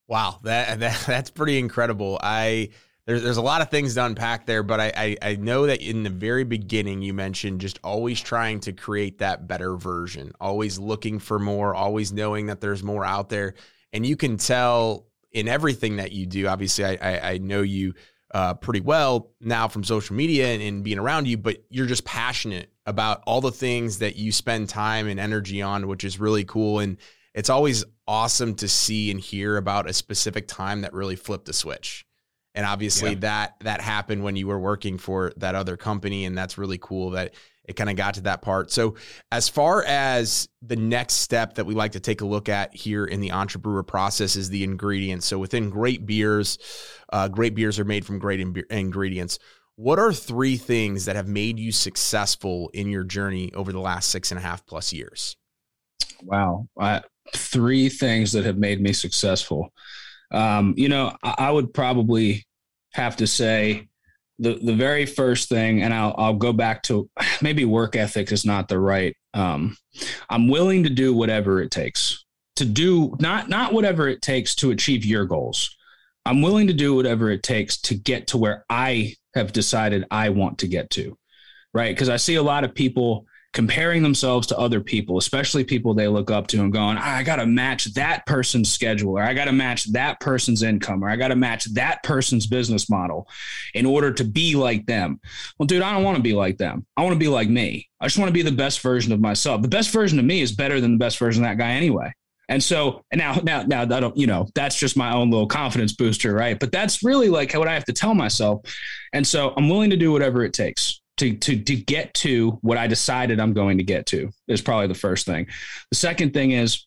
Wow, 0.08 0.40
that, 0.44 0.80
that 0.80 1.04
that's 1.06 1.30
pretty 1.30 1.60
incredible. 1.60 2.20
I 2.22 2.70
there's 3.06 3.24
there's 3.24 3.38
a 3.38 3.42
lot 3.42 3.62
of 3.62 3.70
things 3.70 3.96
to 3.96 4.06
unpack 4.06 4.46
there, 4.46 4.64
but 4.64 4.80
I, 4.80 4.92
I, 4.96 5.18
I 5.22 5.36
know 5.36 5.68
that 5.68 5.82
in 5.82 6.04
the 6.04 6.10
very 6.10 6.44
beginning 6.44 7.02
you 7.02 7.14
mentioned 7.14 7.62
just 7.62 7.80
always 7.84 8.22
trying 8.22 8.62
to 8.62 8.74
create 8.74 9.20
that 9.20 9.48
better 9.48 9.76
version, 9.76 10.32
always 10.40 10.80
looking 10.80 11.20
for 11.20 11.38
more, 11.38 11.76
always 11.76 12.14
knowing 12.14 12.48
that 12.48 12.62
there's 12.62 12.84
more 12.84 13.04
out 13.04 13.30
there, 13.30 13.56
and 13.92 14.06
you 14.06 14.16
can 14.16 14.38
tell 14.38 15.08
in 15.32 15.48
everything 15.48 15.98
that 15.98 16.12
you 16.14 16.26
do. 16.26 16.48
Obviously, 16.48 16.86
I 16.86 16.98
I, 17.02 17.32
I 17.32 17.38
know 17.40 17.62
you 17.62 17.94
uh, 18.34 18.54
pretty 18.56 18.82
well 18.82 19.32
now 19.40 19.68
from 19.68 19.84
social 19.84 20.16
media 20.16 20.48
and, 20.48 20.62
and, 20.62 20.84
being 20.84 20.98
around 20.98 21.28
you, 21.28 21.38
but 21.38 21.64
you're 21.70 21.86
just 21.86 22.04
passionate 22.04 22.72
about 22.88 23.22
all 23.28 23.42
the 23.42 23.52
things 23.52 24.00
that 24.00 24.16
you 24.16 24.32
spend 24.32 24.68
time 24.68 25.08
and 25.08 25.20
energy 25.20 25.62
on, 25.62 25.88
which 25.88 26.04
is 26.04 26.20
really 26.20 26.44
cool. 26.44 26.80
And 26.80 26.98
it's 27.34 27.50
always 27.50 27.84
awesome 28.08 28.56
to 28.56 28.68
see 28.68 29.12
and 29.12 29.20
hear 29.20 29.58
about 29.58 29.90
a 29.90 29.94
specific 29.94 30.48
time 30.48 30.82
that 30.82 30.94
really 30.94 31.16
flipped 31.16 31.50
a 31.50 31.54
switch. 31.54 32.06
And 32.56 32.66
obviously 32.66 33.12
yeah. 33.12 33.20
that 33.20 33.56
that 33.62 33.82
happened 33.82 34.24
when 34.24 34.36
you 34.36 34.48
were 34.48 34.60
working 34.60 34.98
for 34.98 35.34
that 35.38 35.56
other 35.56 35.76
company, 35.76 36.26
and 36.26 36.38
that's 36.38 36.58
really 36.58 36.78
cool 36.78 37.12
that 37.12 37.34
it 37.66 37.76
kind 37.76 37.90
of 37.90 37.96
got 37.96 38.16
to 38.16 38.22
that 38.22 38.42
part. 38.42 38.72
So, 38.72 38.96
as 39.32 39.48
far 39.50 39.84
as 39.84 40.48
the 40.62 40.76
next 40.76 41.16
step 41.16 41.56
that 41.56 41.66
we 41.66 41.74
like 41.74 41.94
to 41.94 42.00
take 42.00 42.22
a 42.22 42.26
look 42.26 42.50
at 42.50 42.76
here 42.76 43.06
in 43.06 43.22
the 43.22 43.32
entrepreneur 43.32 43.84
process 43.84 44.36
is 44.36 44.50
the 44.50 44.64
ingredients. 44.64 45.26
So, 45.26 45.40
within 45.40 45.70
great 45.70 46.06
beers, 46.06 46.58
uh, 47.12 47.30
great 47.30 47.56
beers 47.56 47.80
are 47.80 47.86
made 47.86 48.06
from 48.06 48.20
great 48.20 48.40
ingredients. 48.70 49.40
What 49.76 49.98
are 49.98 50.14
three 50.14 50.58
things 50.58 51.06
that 51.06 51.16
have 51.16 51.28
made 51.28 51.58
you 51.58 51.72
successful 51.72 52.70
in 52.74 52.90
your 52.90 53.04
journey 53.04 53.52
over 53.54 53.72
the 53.72 53.80
last 53.80 54.10
six 54.10 54.32
and 54.32 54.38
a 54.38 54.42
half 54.42 54.66
plus 54.66 54.94
years? 54.94 55.36
Wow. 56.22 56.68
Three 57.36 57.90
things 57.90 58.32
that 58.34 58.46
have 58.46 58.58
made 58.58 58.82
me 58.82 58.94
successful. 58.94 59.72
Um, 60.32 60.74
you 60.78 60.90
know, 60.90 61.16
I, 61.24 61.36
I 61.38 61.52
would 61.52 61.74
probably 61.74 62.46
have 62.94 63.18
to 63.18 63.28
say 63.28 63.88
the 64.40 64.56
the 64.56 64.74
very 64.74 65.06
first 65.06 65.50
thing, 65.50 65.84
and 65.84 65.94
I'll 65.94 66.16
I'll 66.18 66.34
go 66.34 66.54
back 66.54 66.84
to 66.84 67.10
maybe 67.42 67.66
work 67.66 67.96
ethic 67.96 68.32
is 68.32 68.46
not 68.46 68.68
the 68.68 68.80
right. 68.80 69.16
Um, 69.34 69.78
I'm 70.30 70.48
willing 70.48 70.84
to 70.84 70.90
do 70.90 71.14
whatever 71.14 71.62
it 71.62 71.72
takes 71.72 72.24
to 72.56 72.66
do 72.66 73.16
not 73.20 73.50
not 73.50 73.74
whatever 73.74 74.08
it 74.08 74.22
takes 74.22 74.56
to 74.56 74.72
achieve 74.72 75.06
your 75.06 75.26
goals. 75.26 75.76
I'm 76.26 76.42
willing 76.42 76.68
to 76.68 76.74
do 76.74 76.96
whatever 76.96 77.30
it 77.32 77.44
takes 77.44 77.78
to 77.82 77.96
get 77.96 78.28
to 78.28 78.38
where 78.38 78.66
I 78.70 79.16
have 79.36 79.52
decided 79.52 80.06
I 80.10 80.30
want 80.30 80.60
to 80.60 80.68
get 80.68 80.90
to. 80.92 81.18
Right. 81.74 81.94
Because 81.94 82.10
I 82.10 82.18
see 82.18 82.36
a 82.36 82.44
lot 82.44 82.64
of 82.64 82.76
people 82.76 83.26
comparing 83.54 84.02
themselves 84.02 84.48
to 84.48 84.58
other 84.58 84.82
people, 84.82 85.18
especially 85.18 85.64
people 85.64 85.94
they 85.94 86.08
look 86.08 86.32
up 86.32 86.48
to 86.48 86.60
and 86.60 86.74
going, 86.74 86.98
I 86.98 87.22
got 87.22 87.36
to 87.36 87.46
match 87.46 87.86
that 87.94 88.26
person's 88.26 88.72
schedule, 88.72 89.18
or 89.18 89.22
I 89.22 89.34
got 89.36 89.46
to 89.46 89.52
match 89.52 89.86
that 89.94 90.20
person's 90.20 90.64
income, 90.64 91.04
or 91.04 91.10
I 91.10 91.16
got 91.16 91.28
to 91.28 91.36
match 91.36 91.66
that 91.76 92.02
person's 92.04 92.48
business 92.48 92.90
model 92.90 93.30
in 93.76 93.86
order 93.86 94.12
to 94.12 94.24
be 94.24 94.56
like 94.56 94.86
them. 94.88 95.20
Well, 95.58 95.68
dude, 95.68 95.84
I 95.84 95.94
don't 95.94 96.04
want 96.04 96.18
to 96.18 96.24
be 96.24 96.34
like 96.34 96.58
them. 96.58 96.86
I 96.98 97.04
want 97.04 97.14
to 97.14 97.20
be 97.20 97.28
like 97.28 97.48
me. 97.48 97.90
I 98.02 98.08
just 98.08 98.18
want 98.18 98.30
to 98.30 98.34
be 98.34 98.42
the 98.42 98.52
best 98.52 98.82
version 98.82 99.14
of 99.14 99.22
myself. 99.22 99.62
The 99.62 99.68
best 99.68 99.92
version 99.92 100.18
of 100.18 100.26
me 100.26 100.42
is 100.42 100.52
better 100.52 100.82
than 100.82 100.94
the 100.94 100.98
best 100.98 101.20
version 101.20 101.44
of 101.44 101.50
that 101.50 101.58
guy 101.60 101.72
anyway. 101.72 102.12
And 102.50 102.62
so, 102.62 103.06
and 103.12 103.20
now, 103.20 103.40
now, 103.44 103.64
now, 103.64 103.84
I 103.84 103.86
don't, 103.86 104.18
you 104.18 104.28
know, 104.28 104.50
that's 104.54 104.78
just 104.78 104.98
my 104.98 105.14
own 105.14 105.30
little 105.30 105.48
confidence 105.48 105.94
booster, 105.94 106.34
right? 106.34 106.60
But 106.60 106.72
that's 106.72 107.04
really 107.04 107.30
like 107.30 107.54
what 107.54 107.68
I 107.68 107.74
have 107.74 107.86
to 107.86 107.94
tell 107.94 108.14
myself. 108.14 108.62
And 109.14 109.26
so 109.26 109.54
I'm 109.56 109.70
willing 109.70 109.92
to 109.92 109.98
do 109.98 110.12
whatever 110.12 110.44
it 110.44 110.54
takes 110.54 111.02
to 111.18 111.36
to 111.38 111.62
to 111.62 111.76
get 111.76 112.14
to 112.16 112.52
what 112.62 112.78
I 112.78 112.88
decided 112.88 113.40
I'm 113.40 113.54
going 113.54 113.78
to 113.78 113.84
get 113.84 114.06
to 114.08 114.30
is 114.48 114.62
probably 114.62 114.88
the 114.88 114.94
first 114.94 115.26
thing. 115.26 115.48
The 115.92 115.98
second 115.98 116.34
thing 116.34 116.52
is 116.52 116.86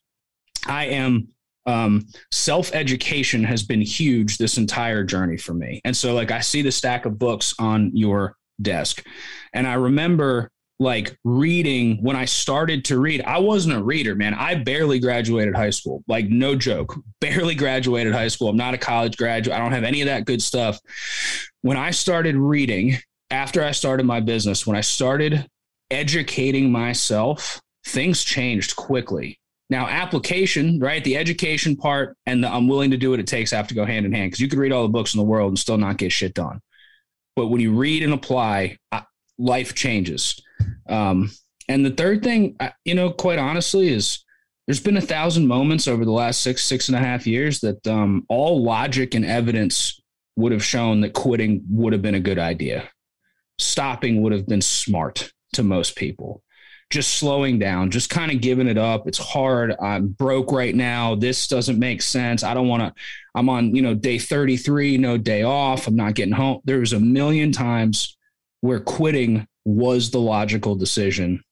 I 0.67 0.87
am 0.87 1.29
um, 1.67 2.07
self 2.33 2.73
education 2.75 3.45
has 3.45 3.63
been 3.63 3.81
huge 3.81 4.39
this 4.39 4.57
entire 4.57 5.05
journey 5.05 5.37
for 5.37 5.53
me. 5.53 5.81
And 5.85 5.97
so, 5.97 6.15
like, 6.15 6.31
I 6.31 6.41
see 6.41 6.63
the 6.63 6.73
stack 6.73 7.05
of 7.07 7.19
books 7.19 7.55
on 7.59 7.91
your 7.95 8.37
desk, 8.63 9.05
and 9.53 9.67
I 9.67 9.75
remember 9.75 10.51
like 10.79 11.19
reading 11.25 12.03
when 12.03 12.17
I 12.17 12.27
started 12.27 12.85
to 12.87 13.01
read. 13.01 13.23
I 13.23 13.39
wasn't 13.39 13.77
a 13.77 13.83
reader, 13.83 14.15
man. 14.15 14.35
I 14.35 14.57
barely 14.57 14.99
graduated 14.99 15.57
high 15.57 15.71
school. 15.71 16.05
Like, 16.07 16.29
no 16.29 16.55
joke, 16.55 16.95
barely 17.21 17.55
graduated 17.55 18.13
high 18.13 18.29
school. 18.29 18.49
I'm 18.49 18.57
not 18.57 18.75
a 18.75 18.79
college 18.79 19.17
graduate. 19.17 19.57
I 19.57 19.61
don't 19.61 19.73
have 19.73 19.85
any 19.85 20.03
of 20.03 20.07
that 20.07 20.27
good 20.27 20.43
stuff. 20.43 20.79
When 21.63 21.77
I 21.77 21.91
started 21.93 22.37
reading, 22.37 22.99
after 23.31 23.63
I 23.63 23.73
started 23.73 24.07
my 24.07 24.21
business, 24.21 24.67
when 24.67 24.77
I 24.77 24.81
started 24.81 25.47
educating 25.91 26.71
myself, 26.71 27.61
things 27.87 28.25
changed 28.25 28.77
quickly. 28.77 29.39
Now, 29.69 29.89
application, 29.89 30.79
right? 30.79 31.03
The 31.03 31.17
education 31.17 31.77
part 31.77 32.17
and 32.27 32.43
the 32.43 32.49
I'm 32.49 32.69
willing 32.69 32.93
to 32.93 32.97
do 32.97 33.11
what 33.11 33.21
it 33.21 33.27
takes 33.27 33.51
have 33.51 33.67
to 33.69 33.75
go 33.75 33.85
hand 33.85 34.07
in 34.07 34.13
hand 34.13 34.31
because 34.31 34.41
you 34.41 34.49
could 34.49 34.61
read 34.61 34.73
all 34.73 34.83
the 34.83 34.89
books 34.89 35.15
in 35.15 35.19
the 35.19 35.25
world 35.25 35.51
and 35.51 35.59
still 35.59 35.77
not 35.77 35.97
get 35.97 36.13
shit 36.13 36.35
done. 36.35 36.61
But 37.35 37.49
when 37.49 37.61
you 37.61 37.73
read 37.73 38.03
and 38.03 38.15
apply, 38.15 38.79
life 39.39 39.75
changes. 39.75 40.41
Um, 40.89 41.31
and 41.69 41.85
the 41.85 41.91
third 41.91 42.23
thing, 42.23 42.57
you 42.85 42.95
know, 42.95 43.11
quite 43.11 43.39
honestly, 43.39 43.89
is 43.89 44.25
there's 44.67 44.81
been 44.81 44.97
a 44.97 45.03
thousand 45.03 45.47
moments 45.47 45.89
over 45.89 46.05
the 46.05 46.13
last 46.13 46.43
six, 46.43 46.65
six 46.65 46.89
and 46.89 46.97
a 46.97 47.01
half 47.01 47.27
years 47.27 47.61
that 47.61 47.85
um, 47.87 48.25
all 48.29 48.63
logic 48.63 49.15
and 49.15 49.25
evidence 49.25 50.01
would 50.37 50.53
have 50.53 50.65
shown 50.65 51.01
that 51.01 51.13
quitting 51.13 51.65
would 51.71 51.93
have 51.93 52.03
been 52.03 52.15
a 52.15 52.21
good 52.21 52.39
idea. 52.39 52.89
Stopping 53.59 54.23
would 54.23 54.33
have 54.33 54.47
been 54.47 54.63
smart 54.63 55.33
to 55.55 55.63
most 55.63 55.97
people 55.97 56.43
just 56.91 57.17
slowing 57.17 57.59
down, 57.59 57.91
just 57.91 58.11
kind 58.11 58.31
of 58.31 58.41
giving 58.41 58.69
it 58.69 58.79
up. 58.79 59.09
It's 59.09 59.19
hard. 59.19 59.75
I'm 59.81 60.09
broke 60.09 60.53
right 60.53 60.75
now. 60.75 61.15
This 61.15 61.49
doesn't 61.49 61.79
make 61.79 62.01
sense. 62.01 62.45
I 62.45 62.55
don't 62.55 62.69
want 62.69 62.83
to. 62.83 63.03
I'm 63.35 63.49
on, 63.49 63.75
you 63.75 63.83
know, 63.83 63.95
day 63.95 64.19
33, 64.19 64.97
no 64.97 65.19
day 65.19 65.43
off. 65.43 65.89
I'm 65.89 65.97
not 65.97 66.15
getting 66.15 66.35
home. 66.35 66.61
There 66.65 66.79
was 66.79 66.93
a 66.93 67.01
million 67.01 67.53
times 67.53 68.17
where 68.61 68.81
quitting 68.81 69.47
was 69.65 70.11
the 70.11 70.21
logical 70.21 70.77
decision. 70.77 71.43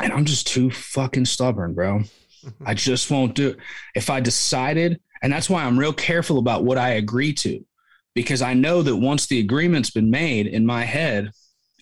And 0.00 0.12
I'm 0.12 0.26
just 0.26 0.46
too 0.46 0.70
fucking 0.70 1.24
stubborn, 1.24 1.74
bro. 1.74 2.02
I 2.64 2.74
just 2.74 3.10
won't 3.10 3.34
do 3.34 3.48
it. 3.48 3.56
If 3.94 4.10
I 4.10 4.20
decided, 4.20 5.00
and 5.22 5.32
that's 5.32 5.50
why 5.50 5.64
I'm 5.64 5.78
real 5.78 5.94
careful 5.94 6.38
about 6.38 6.64
what 6.64 6.78
I 6.78 6.90
agree 6.90 7.32
to, 7.34 7.64
because 8.18 8.42
I 8.42 8.52
know 8.52 8.82
that 8.82 8.96
once 8.96 9.28
the 9.28 9.38
agreement's 9.38 9.90
been 9.90 10.10
made 10.10 10.48
in 10.48 10.66
my 10.66 10.82
head, 10.82 11.30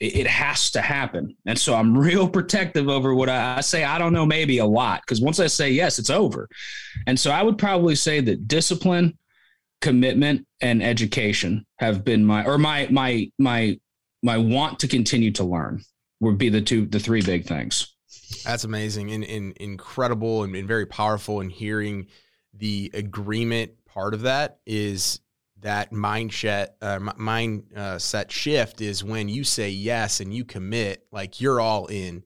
it 0.03 0.27
has 0.27 0.71
to 0.73 0.83
happen. 0.83 1.35
And 1.47 1.59
so 1.59 1.75
I'm 1.75 1.97
real 1.99 2.29
protective 2.29 2.91
over 2.91 3.15
what 3.15 3.31
I, 3.31 3.57
I 3.57 3.61
say. 3.63 3.85
I 3.85 3.97
don't 3.97 4.13
know, 4.13 4.27
maybe 4.27 4.59
a 4.59 4.67
lot, 4.67 5.01
because 5.01 5.19
once 5.19 5.41
I 5.41 5.47
say 5.47 5.71
yes, 5.71 5.99
it's 5.99 6.11
over. 6.11 6.47
And 7.07 7.19
so 7.19 7.31
I 7.31 7.43
would 7.43 7.57
probably 7.57 7.95
say 7.95 8.21
that 8.21 8.47
discipline, 8.47 9.17
commitment, 9.81 10.47
and 10.61 10.83
education 10.83 11.65
have 11.79 12.05
been 12.05 12.23
my 12.23 12.45
or 12.45 12.59
my 12.59 12.87
my 12.91 13.31
my 13.39 13.81
my 14.23 14.37
want 14.37 14.81
to 14.81 14.89
continue 14.89 15.31
to 15.33 15.45
learn 15.45 15.81
would 16.21 16.37
be 16.37 16.51
the 16.51 16.61
two 16.61 16.85
the 16.85 17.01
three 17.01 17.23
big 17.23 17.47
things. 17.47 17.95
That's 18.45 18.65
amazing 18.65 19.11
and, 19.11 19.25
and 19.25 19.57
incredible 19.57 20.43
and, 20.43 20.55
and 20.55 20.69
very 20.69 20.85
powerful. 20.85 21.41
And 21.41 21.51
hearing 21.51 22.09
the 22.53 22.91
agreement 22.93 23.73
part 23.87 24.13
of 24.13 24.21
that 24.23 24.59
is 24.67 25.21
that 25.61 25.91
mindset 25.91 26.69
uh, 26.83 26.99
mindset 26.99 28.27
uh, 28.27 28.29
shift 28.29 28.81
is 28.81 29.03
when 29.03 29.29
you 29.29 29.45
say 29.45 29.71
yes 29.71 30.21
and 30.21 30.33
you 30.33 30.45
commit 30.45 31.07
like 31.11 31.41
you're 31.41 31.61
all 31.61 31.87
in. 31.87 32.23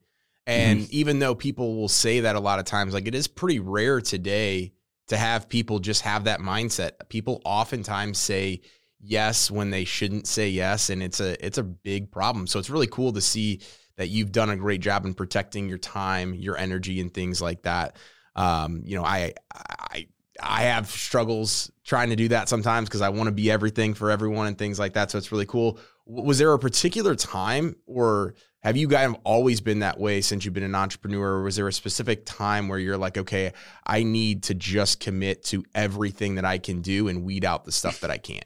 And 0.46 0.80
mm-hmm. 0.80 0.88
even 0.90 1.18
though 1.20 1.34
people 1.34 1.76
will 1.76 1.88
say 1.88 2.20
that 2.20 2.34
a 2.34 2.40
lot 2.40 2.58
of 2.58 2.64
times 2.64 2.92
like 2.92 3.06
it 3.06 3.14
is 3.14 3.28
pretty 3.28 3.60
rare 3.60 4.00
today 4.00 4.72
to 5.08 5.16
have 5.16 5.48
people 5.48 5.78
just 5.78 6.02
have 6.02 6.24
that 6.24 6.40
mindset. 6.40 6.92
People 7.08 7.40
oftentimes 7.44 8.18
say 8.18 8.62
yes 9.00 9.50
when 9.50 9.70
they 9.70 9.84
shouldn't 9.84 10.26
say 10.26 10.48
yes 10.48 10.90
and 10.90 11.02
it's 11.02 11.20
a 11.20 11.44
it's 11.44 11.58
a 11.58 11.62
big 11.62 12.10
problem. 12.10 12.46
So 12.46 12.58
it's 12.58 12.70
really 12.70 12.88
cool 12.88 13.12
to 13.12 13.20
see 13.20 13.60
that 13.96 14.08
you've 14.08 14.32
done 14.32 14.50
a 14.50 14.56
great 14.56 14.80
job 14.80 15.04
in 15.04 15.14
protecting 15.14 15.68
your 15.68 15.78
time 15.78 16.34
your 16.34 16.56
energy 16.56 17.00
and 17.00 17.12
things 17.12 17.40
like 17.40 17.62
that. 17.62 17.96
Um, 18.36 18.82
you 18.84 18.96
know 18.96 19.04
i 19.04 19.34
i 19.54 20.06
I 20.42 20.62
have 20.62 20.88
struggles 20.88 21.70
trying 21.84 22.10
to 22.10 22.16
do 22.16 22.28
that 22.28 22.48
sometimes 22.48 22.88
because 22.88 23.00
I 23.00 23.08
want 23.08 23.26
to 23.26 23.32
be 23.32 23.50
everything 23.50 23.94
for 23.94 24.10
everyone 24.10 24.46
and 24.46 24.56
things 24.56 24.78
like 24.78 24.94
that. 24.94 25.10
So 25.10 25.18
it's 25.18 25.32
really 25.32 25.46
cool. 25.46 25.78
Was 26.06 26.38
there 26.38 26.52
a 26.52 26.58
particular 26.58 27.14
time 27.14 27.76
or 27.86 28.34
have 28.62 28.76
you 28.76 28.88
guys 28.88 29.14
always 29.24 29.60
been 29.60 29.78
that 29.78 29.98
way 29.98 30.20
since 30.20 30.44
you've 30.44 30.54
been 30.54 30.62
an 30.62 30.74
entrepreneur? 30.74 31.36
Or 31.36 31.42
was 31.44 31.56
there 31.56 31.68
a 31.68 31.72
specific 31.72 32.26
time 32.26 32.68
where 32.68 32.78
you're 32.78 32.98
like, 32.98 33.16
okay, 33.16 33.52
I 33.86 34.02
need 34.02 34.42
to 34.44 34.54
just 34.54 35.00
commit 35.00 35.44
to 35.44 35.64
everything 35.74 36.34
that 36.34 36.44
I 36.44 36.58
can 36.58 36.82
do 36.82 37.08
and 37.08 37.24
weed 37.24 37.44
out 37.44 37.64
the 37.64 37.72
stuff 37.72 38.00
that 38.00 38.10
I 38.10 38.18
can't? 38.18 38.44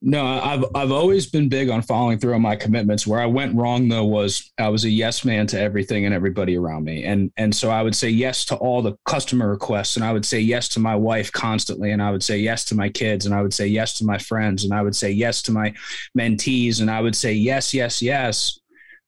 No, 0.00 0.24
I've 0.24 0.64
I've 0.76 0.92
always 0.92 1.26
been 1.26 1.48
big 1.48 1.70
on 1.70 1.82
following 1.82 2.20
through 2.20 2.34
on 2.34 2.42
my 2.42 2.54
commitments. 2.54 3.04
Where 3.04 3.18
I 3.18 3.26
went 3.26 3.56
wrong 3.56 3.88
though 3.88 4.04
was 4.04 4.52
I 4.56 4.68
was 4.68 4.84
a 4.84 4.90
yes 4.90 5.24
man 5.24 5.48
to 5.48 5.60
everything 5.60 6.04
and 6.04 6.14
everybody 6.14 6.56
around 6.56 6.84
me. 6.84 7.02
And 7.02 7.32
and 7.36 7.52
so 7.52 7.70
I 7.70 7.82
would 7.82 7.96
say 7.96 8.08
yes 8.08 8.44
to 8.46 8.56
all 8.56 8.80
the 8.80 8.96
customer 9.06 9.50
requests 9.50 9.96
and 9.96 10.04
I 10.04 10.12
would 10.12 10.24
say 10.24 10.38
yes 10.38 10.68
to 10.70 10.80
my 10.80 10.94
wife 10.94 11.32
constantly 11.32 11.90
and 11.90 12.00
I 12.00 12.12
would 12.12 12.22
say 12.22 12.38
yes 12.38 12.64
to 12.66 12.76
my 12.76 12.88
kids 12.88 13.26
and 13.26 13.34
I 13.34 13.42
would 13.42 13.52
say 13.52 13.66
yes 13.66 13.94
to 13.94 14.04
my 14.04 14.18
friends 14.18 14.62
and 14.62 14.72
I 14.72 14.82
would 14.82 14.94
say 14.94 15.10
yes 15.10 15.42
to 15.42 15.52
my 15.52 15.74
mentees 16.16 16.80
and 16.80 16.88
I 16.88 17.00
would 17.00 17.16
say 17.16 17.32
yes, 17.32 17.74
yes, 17.74 18.00
yes. 18.00 18.60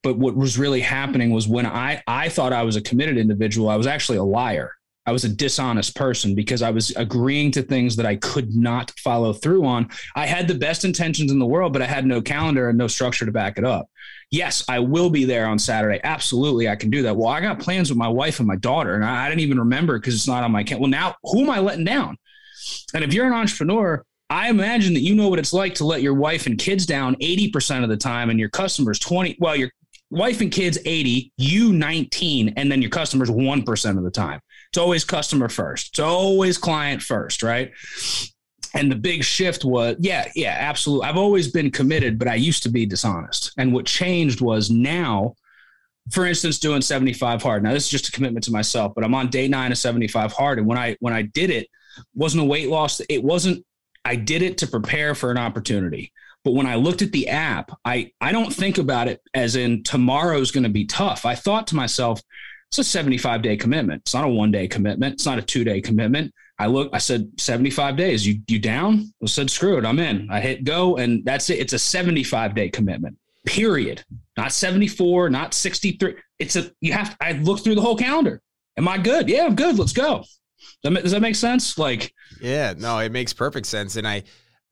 But 0.03 0.17
what 0.17 0.35
was 0.35 0.57
really 0.57 0.81
happening 0.81 1.31
was 1.31 1.47
when 1.47 1.65
I 1.65 2.03
I 2.05 2.27
thought 2.27 2.51
I 2.51 2.63
was 2.63 2.75
a 2.75 2.81
committed 2.81 3.17
individual, 3.17 3.69
I 3.69 3.77
was 3.77 3.87
actually 3.87 4.17
a 4.17 4.23
liar. 4.23 4.73
I 5.11 5.13
was 5.13 5.25
a 5.25 5.29
dishonest 5.29 5.93
person 5.93 6.35
because 6.35 6.61
I 6.61 6.69
was 6.69 6.91
agreeing 6.91 7.51
to 7.51 7.61
things 7.61 7.97
that 7.97 8.05
I 8.05 8.15
could 8.15 8.55
not 8.55 8.91
follow 8.91 9.33
through 9.33 9.65
on. 9.65 9.89
I 10.15 10.25
had 10.25 10.47
the 10.47 10.55
best 10.55 10.85
intentions 10.85 11.33
in 11.33 11.37
the 11.37 11.45
world, 11.45 11.73
but 11.73 11.81
I 11.81 11.85
had 11.85 12.05
no 12.05 12.21
calendar 12.21 12.69
and 12.69 12.77
no 12.77 12.87
structure 12.87 13.25
to 13.25 13.31
back 13.33 13.57
it 13.57 13.65
up. 13.65 13.89
Yes, 14.29 14.63
I 14.69 14.79
will 14.79 15.09
be 15.09 15.25
there 15.25 15.47
on 15.47 15.59
Saturday. 15.59 15.99
Absolutely, 16.05 16.69
I 16.69 16.77
can 16.77 16.89
do 16.89 17.01
that. 17.01 17.17
Well, 17.17 17.27
I 17.27 17.41
got 17.41 17.59
plans 17.59 17.89
with 17.89 17.97
my 17.97 18.07
wife 18.07 18.39
and 18.39 18.47
my 18.47 18.55
daughter, 18.55 18.95
and 18.95 19.03
I, 19.03 19.25
I 19.25 19.27
didn't 19.27 19.41
even 19.41 19.59
remember 19.59 19.99
because 19.99 20.15
it's 20.15 20.29
not 20.29 20.45
on 20.45 20.51
my 20.53 20.63
calendar. 20.63 20.83
Well, 20.83 20.91
now 20.91 21.15
who 21.23 21.41
am 21.41 21.49
I 21.49 21.59
letting 21.59 21.83
down? 21.83 22.15
And 22.93 23.03
if 23.03 23.13
you're 23.13 23.27
an 23.27 23.33
entrepreneur, 23.33 24.05
I 24.29 24.49
imagine 24.49 24.93
that 24.93 25.01
you 25.01 25.13
know 25.13 25.27
what 25.27 25.39
it's 25.39 25.51
like 25.51 25.75
to 25.75 25.83
let 25.83 26.01
your 26.01 26.13
wife 26.13 26.45
and 26.45 26.57
kids 26.57 26.85
down 26.85 27.15
80% 27.15 27.83
of 27.83 27.89
the 27.89 27.97
time 27.97 28.29
and 28.29 28.39
your 28.39 28.47
customers 28.47 28.97
20. 28.97 29.35
Well, 29.41 29.57
your 29.57 29.71
wife 30.09 30.39
and 30.39 30.53
kids 30.53 30.77
80, 30.85 31.33
you 31.35 31.73
19, 31.73 32.53
and 32.55 32.71
then 32.71 32.81
your 32.81 32.91
customers 32.91 33.29
1% 33.29 33.97
of 33.97 34.03
the 34.05 34.09
time. 34.09 34.39
It's 34.71 34.77
always 34.77 35.03
customer 35.03 35.49
first. 35.49 35.89
It's 35.89 35.99
always 35.99 36.57
client 36.57 37.01
first, 37.01 37.43
right? 37.43 37.71
And 38.73 38.89
the 38.89 38.95
big 38.95 39.21
shift 39.21 39.65
was, 39.65 39.97
yeah, 39.99 40.31
yeah, 40.33 40.55
absolutely. 40.57 41.09
I've 41.09 41.17
always 41.17 41.51
been 41.51 41.71
committed, 41.71 42.17
but 42.17 42.29
I 42.29 42.35
used 42.35 42.63
to 42.63 42.69
be 42.69 42.85
dishonest. 42.85 43.51
And 43.57 43.73
what 43.73 43.85
changed 43.85 44.39
was 44.39 44.71
now, 44.71 45.35
for 46.09 46.25
instance, 46.25 46.57
doing 46.57 46.81
75 46.81 47.43
hard. 47.43 47.63
Now 47.63 47.73
this 47.73 47.83
is 47.83 47.89
just 47.89 48.07
a 48.07 48.11
commitment 48.13 48.45
to 48.45 48.51
myself, 48.51 48.93
but 48.95 49.03
I'm 49.03 49.13
on 49.13 49.29
day 49.29 49.49
nine 49.49 49.73
of 49.73 49.77
75 49.77 50.31
hard. 50.31 50.57
And 50.57 50.67
when 50.67 50.77
I 50.77 50.95
when 51.01 51.13
I 51.13 51.23
did 51.23 51.49
it, 51.49 51.67
wasn't 52.15 52.43
a 52.43 52.47
weight 52.47 52.69
loss. 52.69 53.01
It 53.09 53.21
wasn't. 53.21 53.65
I 54.05 54.15
did 54.15 54.41
it 54.41 54.57
to 54.59 54.67
prepare 54.67 55.15
for 55.15 55.31
an 55.31 55.37
opportunity. 55.37 56.13
But 56.45 56.53
when 56.53 56.65
I 56.65 56.75
looked 56.75 57.01
at 57.01 57.11
the 57.11 57.27
app, 57.27 57.71
I 57.83 58.11
I 58.21 58.31
don't 58.31 58.53
think 58.53 58.77
about 58.77 59.09
it 59.09 59.21
as 59.33 59.57
in 59.57 59.83
tomorrow's 59.83 60.51
going 60.51 60.63
to 60.63 60.69
be 60.69 60.85
tough. 60.85 61.25
I 61.25 61.35
thought 61.35 61.67
to 61.67 61.75
myself, 61.75 62.21
it's 62.71 62.79
a 62.79 62.83
75 62.85 63.41
day 63.41 63.57
commitment. 63.57 64.01
It's 64.03 64.13
not 64.13 64.23
a 64.23 64.29
one 64.29 64.49
day 64.49 64.65
commitment. 64.65 65.15
It's 65.15 65.25
not 65.25 65.37
a 65.37 65.41
two 65.41 65.65
day 65.65 65.81
commitment. 65.81 66.33
I 66.57 66.67
look, 66.67 66.89
I 66.93 66.99
said 66.99 67.29
75 67.37 67.97
days. 67.97 68.25
You 68.25 68.39
you 68.47 68.59
down? 68.59 69.11
I 69.21 69.25
said 69.25 69.49
screw 69.49 69.77
it. 69.77 69.85
I'm 69.85 69.99
in. 69.99 70.29
I 70.31 70.39
hit 70.39 70.63
go, 70.63 70.95
and 70.95 71.25
that's 71.25 71.49
it. 71.49 71.59
It's 71.59 71.73
a 71.73 71.79
75 71.79 72.55
day 72.55 72.69
commitment. 72.69 73.17
Period. 73.45 74.05
Not 74.37 74.53
74, 74.53 75.29
not 75.29 75.53
63. 75.53 76.15
It's 76.39 76.55
a 76.55 76.71
you 76.79 76.93
have. 76.93 77.17
I 77.19 77.33
looked 77.33 77.65
through 77.65 77.75
the 77.75 77.81
whole 77.81 77.97
calendar. 77.97 78.41
Am 78.77 78.87
I 78.87 78.97
good? 78.97 79.27
Yeah, 79.27 79.47
I'm 79.47 79.55
good. 79.55 79.77
Let's 79.77 79.91
go. 79.91 80.23
Does 80.81 81.11
that 81.11 81.21
make 81.21 81.35
sense? 81.35 81.77
Like, 81.77 82.13
yeah, 82.39 82.73
no, 82.77 82.99
it 82.99 83.11
makes 83.11 83.33
perfect 83.33 83.67
sense, 83.67 83.97
and 83.97 84.07
I. 84.07 84.23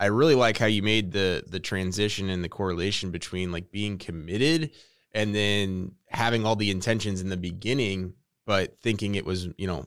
I 0.01 0.05
really 0.05 0.35
like 0.35 0.57
how 0.57 0.67
you 0.67 0.81
made 0.81 1.11
the 1.11 1.43
the 1.45 1.59
transition 1.59 2.29
and 2.29 2.41
the 2.41 2.47
correlation 2.47 3.11
between 3.11 3.51
like 3.51 3.69
being 3.69 3.97
committed 3.97 4.71
and 5.13 5.33
then 5.33 5.91
having 6.07 6.45
all 6.45 6.55
the 6.55 6.71
intentions 6.71 7.21
in 7.21 7.29
the 7.29 7.37
beginning, 7.37 8.13
but 8.45 8.79
thinking 8.81 9.15
it 9.15 9.25
was, 9.25 9.47
you 9.57 9.67
know, 9.67 9.85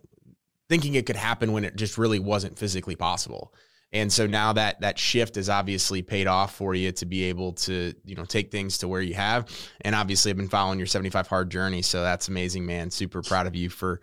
thinking 0.69 0.95
it 0.95 1.07
could 1.07 1.17
happen 1.17 1.53
when 1.53 1.65
it 1.65 1.77
just 1.77 1.99
really 1.99 2.19
wasn't 2.19 2.59
physically 2.59 2.97
possible. 2.97 3.53
And 3.93 4.11
so 4.11 4.27
now 4.27 4.55
that 4.55 4.81
that 4.81 4.99
shift 4.99 5.35
has 5.35 5.51
obviously 5.51 6.01
paid 6.01 6.27
off 6.27 6.55
for 6.55 6.75
you 6.75 6.93
to 6.93 7.05
be 7.05 7.25
able 7.25 7.53
to, 7.53 7.93
you 8.05 8.15
know, 8.15 8.25
take 8.25 8.51
things 8.51 8.79
to 8.79 8.89
where 8.89 9.03
you 9.03 9.15
have. 9.15 9.49
And 9.83 9.95
obviously 9.95 10.31
I've 10.31 10.39
been 10.39 10.49
following 10.49 10.79
your 10.79 10.87
75 10.87 11.27
hard 11.27 11.51
journey. 11.51 11.83
So 11.83 12.03
that's 12.03 12.29
amazing, 12.29 12.65
man. 12.65 12.91
Super 12.91 13.21
proud 13.21 13.47
of 13.47 13.55
you 13.55 13.69
for 13.69 14.01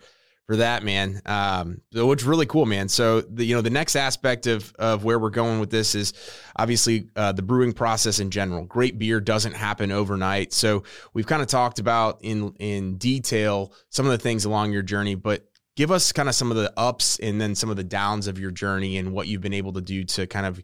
for 0.50 0.56
that, 0.56 0.82
man. 0.82 1.22
Um, 1.28 1.82
so 1.94 2.12
it's 2.12 2.24
really 2.24 2.48
cool, 2.48 2.66
man. 2.66 2.90
So 2.90 3.22
the 3.22 3.46
you 3.46 3.54
know 3.54 3.62
the 3.62 3.70
next 3.70 3.96
aspect 3.96 4.48
of 4.48 4.74
of 4.80 5.04
where 5.04 5.20
we're 5.20 5.30
going 5.30 5.60
with 5.60 5.70
this 5.70 5.94
is 5.94 6.12
obviously 6.56 7.08
uh, 7.16 7.34
the 7.34 7.44
brewing 7.44 7.72
process 7.72 8.18
in 8.18 8.32
general. 8.32 8.66
Great 8.66 8.98
beer 8.98 9.22
doesn't 9.22 9.54
happen 9.54 9.92
overnight. 9.92 10.52
So 10.52 10.86
we've 11.14 11.28
kind 11.28 11.44
of 11.44 11.50
talked 11.50 11.78
about 11.78 12.18
in 12.22 12.56
in 12.58 12.98
detail 12.98 13.76
some 13.90 14.08
of 14.08 14.12
the 14.12 14.18
things 14.18 14.44
along 14.46 14.72
your 14.72 14.82
journey, 14.82 15.14
but 15.14 15.48
give 15.76 15.92
us 15.92 16.12
kind 16.12 16.28
of 16.28 16.34
some 16.34 16.50
of 16.50 16.58
the 16.58 16.74
ups 16.76 17.20
and 17.20 17.40
then 17.40 17.54
some 17.54 17.70
of 17.70 17.76
the 17.76 17.84
downs 17.84 18.26
of 18.26 18.40
your 18.40 18.50
journey 18.50 18.98
and 18.98 19.14
what 19.14 19.28
you've 19.28 19.42
been 19.42 19.54
able 19.54 19.74
to 19.74 19.82
do 19.82 20.04
to 20.06 20.26
kind 20.26 20.48
of 20.48 20.60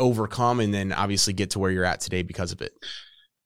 overcome 0.00 0.58
and 0.58 0.74
then 0.74 0.92
obviously 0.92 1.32
get 1.32 1.50
to 1.50 1.60
where 1.60 1.70
you're 1.70 1.84
at 1.84 2.00
today 2.00 2.24
because 2.24 2.50
of 2.50 2.62
it. 2.62 2.72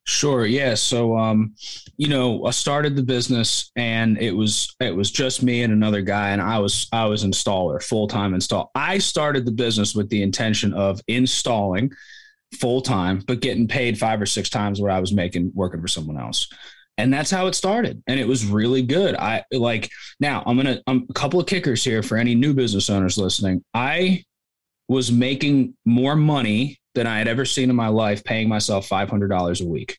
Sure. 0.07 0.45
Yeah. 0.45 0.75
So, 0.75 1.17
um, 1.17 1.55
you 1.97 2.09
know, 2.09 2.45
I 2.45 2.51
started 2.51 2.95
the 2.95 3.03
business 3.03 3.71
and 3.75 4.19
it 4.19 4.33
was, 4.33 4.77
it 4.79 4.95
was 4.95 5.11
just 5.11 5.43
me 5.43 5.63
and 5.63 5.73
another 5.73 6.03
guy. 6.03 6.31
And 6.31 6.43
I 6.43 6.59
was, 6.59 6.89
I 6.93 7.07
was 7.07 7.25
installer, 7.25 7.83
full-time 7.83 8.35
install. 8.35 8.71
I 8.75 8.99
started 8.99 9.47
the 9.47 9.53
business 9.53 9.95
with 9.95 10.11
the 10.11 10.23
intention 10.23 10.75
of 10.75 11.01
installing 11.09 11.91
full-time, 12.61 13.23
but 13.27 13.41
getting 13.41 13.67
paid 13.67 13.99
five 13.99 14.21
or 14.21 14.27
six 14.27 14.51
times 14.51 14.79
what 14.79 14.91
I 14.91 15.01
was 15.01 15.13
making 15.15 15.53
working 15.55 15.81
for 15.81 15.89
someone 15.89 16.19
else. 16.19 16.49
And 16.99 17.13
that's 17.13 17.31
how 17.31 17.47
it 17.47 17.55
started. 17.55 18.03
And 18.07 18.21
it 18.21 18.29
was 18.29 18.45
really 18.45 18.83
good. 18.83 19.17
I 19.17 19.45
like, 19.53 19.91
now 20.21 20.43
I'm 20.45 20.57
going 20.61 20.77
to, 20.77 20.83
um, 20.87 21.07
a 21.09 21.15
couple 21.15 21.41
of 21.41 21.47
kickers 21.47 21.83
here 21.83 22.03
for 22.03 22.19
any 22.19 22.35
new 22.35 22.53
business 22.53 22.91
owners 22.91 23.17
listening. 23.17 23.65
I 23.73 24.23
was 24.87 25.11
making 25.11 25.77
more 25.87 26.15
money 26.15 26.79
than 26.95 27.07
I 27.07 27.19
had 27.19 27.29
ever 27.29 27.45
seen 27.45 27.71
in 27.71 27.77
my 27.77 27.89
life 27.89 28.25
paying 28.25 28.49
myself 28.49 28.89
$500 28.89 29.61
a 29.61 29.69
week. 29.69 29.99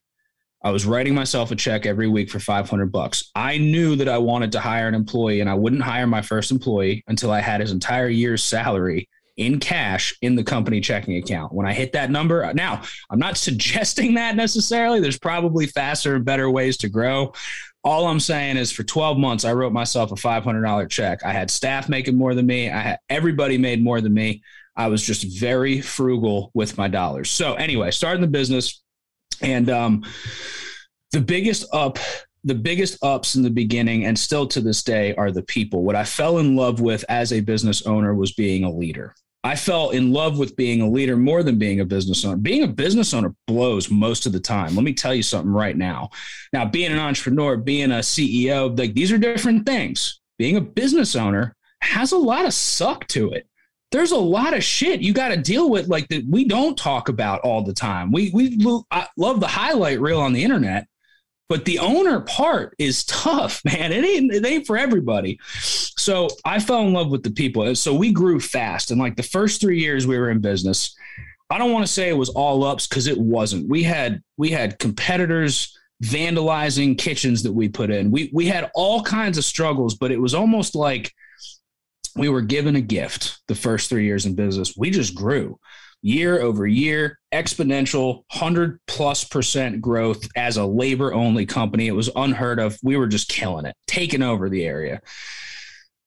I 0.63 0.71
was 0.71 0.85
writing 0.85 1.13
myself 1.13 1.51
a 1.51 1.55
check 1.55 1.85
every 1.85 2.07
week 2.07 2.31
for 2.31 2.39
500 2.39 2.91
bucks. 2.91 3.29
I 3.35 3.59
knew 3.59 3.95
that 3.97 4.09
I 4.09 4.17
wanted 4.17 4.51
to 4.53 4.59
hire 4.59 4.87
an 4.87 4.95
employee 4.95 5.41
and 5.41 5.49
I 5.49 5.53
wouldn't 5.53 5.83
hire 5.83 6.07
my 6.07 6.23
first 6.23 6.49
employee 6.49 7.03
until 7.07 7.31
I 7.31 7.39
had 7.39 7.61
his 7.61 7.71
entire 7.71 8.07
year's 8.07 8.43
salary 8.43 9.07
in 9.37 9.59
cash 9.59 10.17
in 10.21 10.35
the 10.35 10.43
company 10.43 10.81
checking 10.81 11.17
account. 11.17 11.53
When 11.53 11.67
I 11.67 11.73
hit 11.73 11.91
that 11.91 12.09
number, 12.09 12.51
now 12.53 12.81
I'm 13.09 13.19
not 13.19 13.37
suggesting 13.37 14.15
that 14.15 14.35
necessarily. 14.35 14.99
There's 14.99 15.19
probably 15.19 15.67
faster 15.67 16.15
and 16.15 16.25
better 16.25 16.49
ways 16.49 16.77
to 16.77 16.89
grow. 16.89 17.33
All 17.83 18.07
I'm 18.07 18.19
saying 18.19 18.57
is 18.57 18.71
for 18.71 18.83
12 18.83 19.19
months, 19.19 19.45
I 19.45 19.53
wrote 19.53 19.71
myself 19.71 20.11
a 20.11 20.15
$500 20.15 20.89
check. 20.89 21.23
I 21.23 21.31
had 21.31 21.51
staff 21.51 21.87
making 21.87 22.17
more 22.17 22.33
than 22.33 22.47
me. 22.47 22.71
I 22.71 22.79
had 22.79 22.99
everybody 23.09 23.59
made 23.59 23.83
more 23.83 24.01
than 24.01 24.13
me. 24.13 24.41
I 24.75 24.87
was 24.87 25.01
just 25.01 25.39
very 25.39 25.81
frugal 25.81 26.51
with 26.53 26.77
my 26.77 26.87
dollars. 26.87 27.31
So 27.31 27.53
anyway, 27.53 27.91
starting 27.91 28.21
the 28.21 28.27
business 28.27 28.81
and 29.41 29.69
um, 29.69 30.03
the 31.11 31.21
biggest 31.21 31.67
up 31.73 31.97
the 32.43 32.55
biggest 32.55 33.03
ups 33.03 33.33
in 33.33 33.41
the 33.41 33.49
beginning 33.49 34.05
and 34.05 34.17
still 34.17 34.45
to 34.45 34.61
this 34.61 34.83
day 34.83 35.15
are 35.15 35.31
the 35.31 35.41
people. 35.41 35.83
What 35.83 35.95
I 35.95 36.03
fell 36.03 36.37
in 36.37 36.55
love 36.55 36.79
with 36.79 37.03
as 37.09 37.33
a 37.33 37.39
business 37.39 37.87
owner 37.87 38.13
was 38.13 38.33
being 38.33 38.63
a 38.63 38.69
leader. 38.69 39.15
I 39.43 39.55
fell 39.55 39.89
in 39.89 40.13
love 40.13 40.37
with 40.37 40.55
being 40.55 40.81
a 40.81 40.89
leader 40.89 41.17
more 41.17 41.41
than 41.41 41.57
being 41.57 41.79
a 41.79 41.85
business 41.85 42.23
owner. 42.23 42.37
Being 42.37 42.63
a 42.63 42.67
business 42.67 43.15
owner 43.15 43.33
blows 43.47 43.89
most 43.89 44.27
of 44.27 44.31
the 44.31 44.39
time. 44.39 44.75
Let 44.75 44.83
me 44.83 44.93
tell 44.93 45.13
you 45.13 45.23
something 45.23 45.51
right 45.51 45.75
now. 45.75 46.11
Now, 46.53 46.65
being 46.65 46.91
an 46.91 46.99
entrepreneur, 46.99 47.57
being 47.57 47.91
a 47.91 47.99
CEO, 47.99 48.77
like 48.77 48.93
these 48.93 49.11
are 49.11 49.17
different 49.17 49.65
things. 49.65 50.19
Being 50.37 50.57
a 50.57 50.61
business 50.61 51.15
owner 51.15 51.55
has 51.81 52.11
a 52.11 52.17
lot 52.17 52.45
of 52.45 52.53
suck 52.53 53.07
to 53.07 53.31
it 53.31 53.47
there's 53.91 54.11
a 54.11 54.17
lot 54.17 54.53
of 54.53 54.63
shit 54.63 55.01
you 55.01 55.13
got 55.13 55.29
to 55.29 55.37
deal 55.37 55.69
with 55.69 55.87
like 55.87 56.07
that 56.09 56.25
we 56.27 56.45
don't 56.45 56.77
talk 56.77 57.09
about 57.09 57.41
all 57.41 57.63
the 57.63 57.73
time. 57.73 58.11
We 58.11 58.31
we 58.33 58.57
lo- 58.57 58.85
love 59.17 59.39
the 59.39 59.47
highlight 59.47 60.01
reel 60.01 60.19
on 60.19 60.33
the 60.33 60.43
internet, 60.43 60.87
but 61.47 61.65
the 61.65 61.79
owner 61.79 62.21
part 62.21 62.75
is 62.77 63.05
tough, 63.05 63.61
man. 63.65 63.91
It 63.91 64.03
ain't 64.03 64.33
it 64.33 64.45
ain't 64.45 64.67
for 64.67 64.77
everybody. 64.77 65.39
So 65.61 66.27
I 66.43 66.59
fell 66.59 66.81
in 66.81 66.93
love 66.93 67.09
with 67.09 67.23
the 67.23 67.31
people. 67.31 67.73
So 67.75 67.93
we 67.93 68.11
grew 68.11 68.39
fast, 68.39 68.91
and 68.91 68.99
like 68.99 69.15
the 69.15 69.23
first 69.23 69.61
three 69.61 69.79
years 69.79 70.07
we 70.07 70.17
were 70.17 70.29
in 70.29 70.39
business, 70.39 70.95
I 71.49 71.57
don't 71.57 71.71
want 71.71 71.85
to 71.85 71.91
say 71.91 72.09
it 72.09 72.17
was 72.17 72.29
all 72.29 72.63
ups 72.63 72.87
because 72.87 73.07
it 73.07 73.17
wasn't. 73.17 73.69
We 73.69 73.83
had 73.83 74.21
we 74.37 74.49
had 74.49 74.79
competitors 74.79 75.77
vandalizing 76.03 76.97
kitchens 76.97 77.43
that 77.43 77.53
we 77.53 77.69
put 77.69 77.89
in. 77.91 78.11
We 78.11 78.29
we 78.33 78.47
had 78.47 78.71
all 78.73 79.01
kinds 79.03 79.37
of 79.37 79.45
struggles, 79.45 79.95
but 79.95 80.11
it 80.11 80.19
was 80.19 80.33
almost 80.33 80.75
like 80.75 81.13
we 82.15 82.29
were 82.29 82.41
given 82.41 82.75
a 82.75 82.81
gift 82.81 83.39
the 83.47 83.55
first 83.55 83.89
three 83.89 84.05
years 84.05 84.25
in 84.25 84.35
business. 84.35 84.75
We 84.77 84.89
just 84.89 85.15
grew 85.15 85.59
year 86.01 86.39
over 86.39 86.67
year, 86.67 87.19
exponential, 87.33 88.23
100 88.31 88.79
plus 88.87 89.23
percent 89.23 89.81
growth 89.81 90.27
as 90.35 90.57
a 90.57 90.65
labor 90.65 91.13
only 91.13 91.45
company. 91.45 91.87
It 91.87 91.95
was 91.95 92.11
unheard 92.15 92.59
of. 92.59 92.77
We 92.83 92.95
were 92.95 93.07
just 93.07 93.27
killing 93.27 93.65
it, 93.65 93.75
taking 93.87 94.21
over 94.21 94.47
the 94.47 94.65
area. 94.65 95.01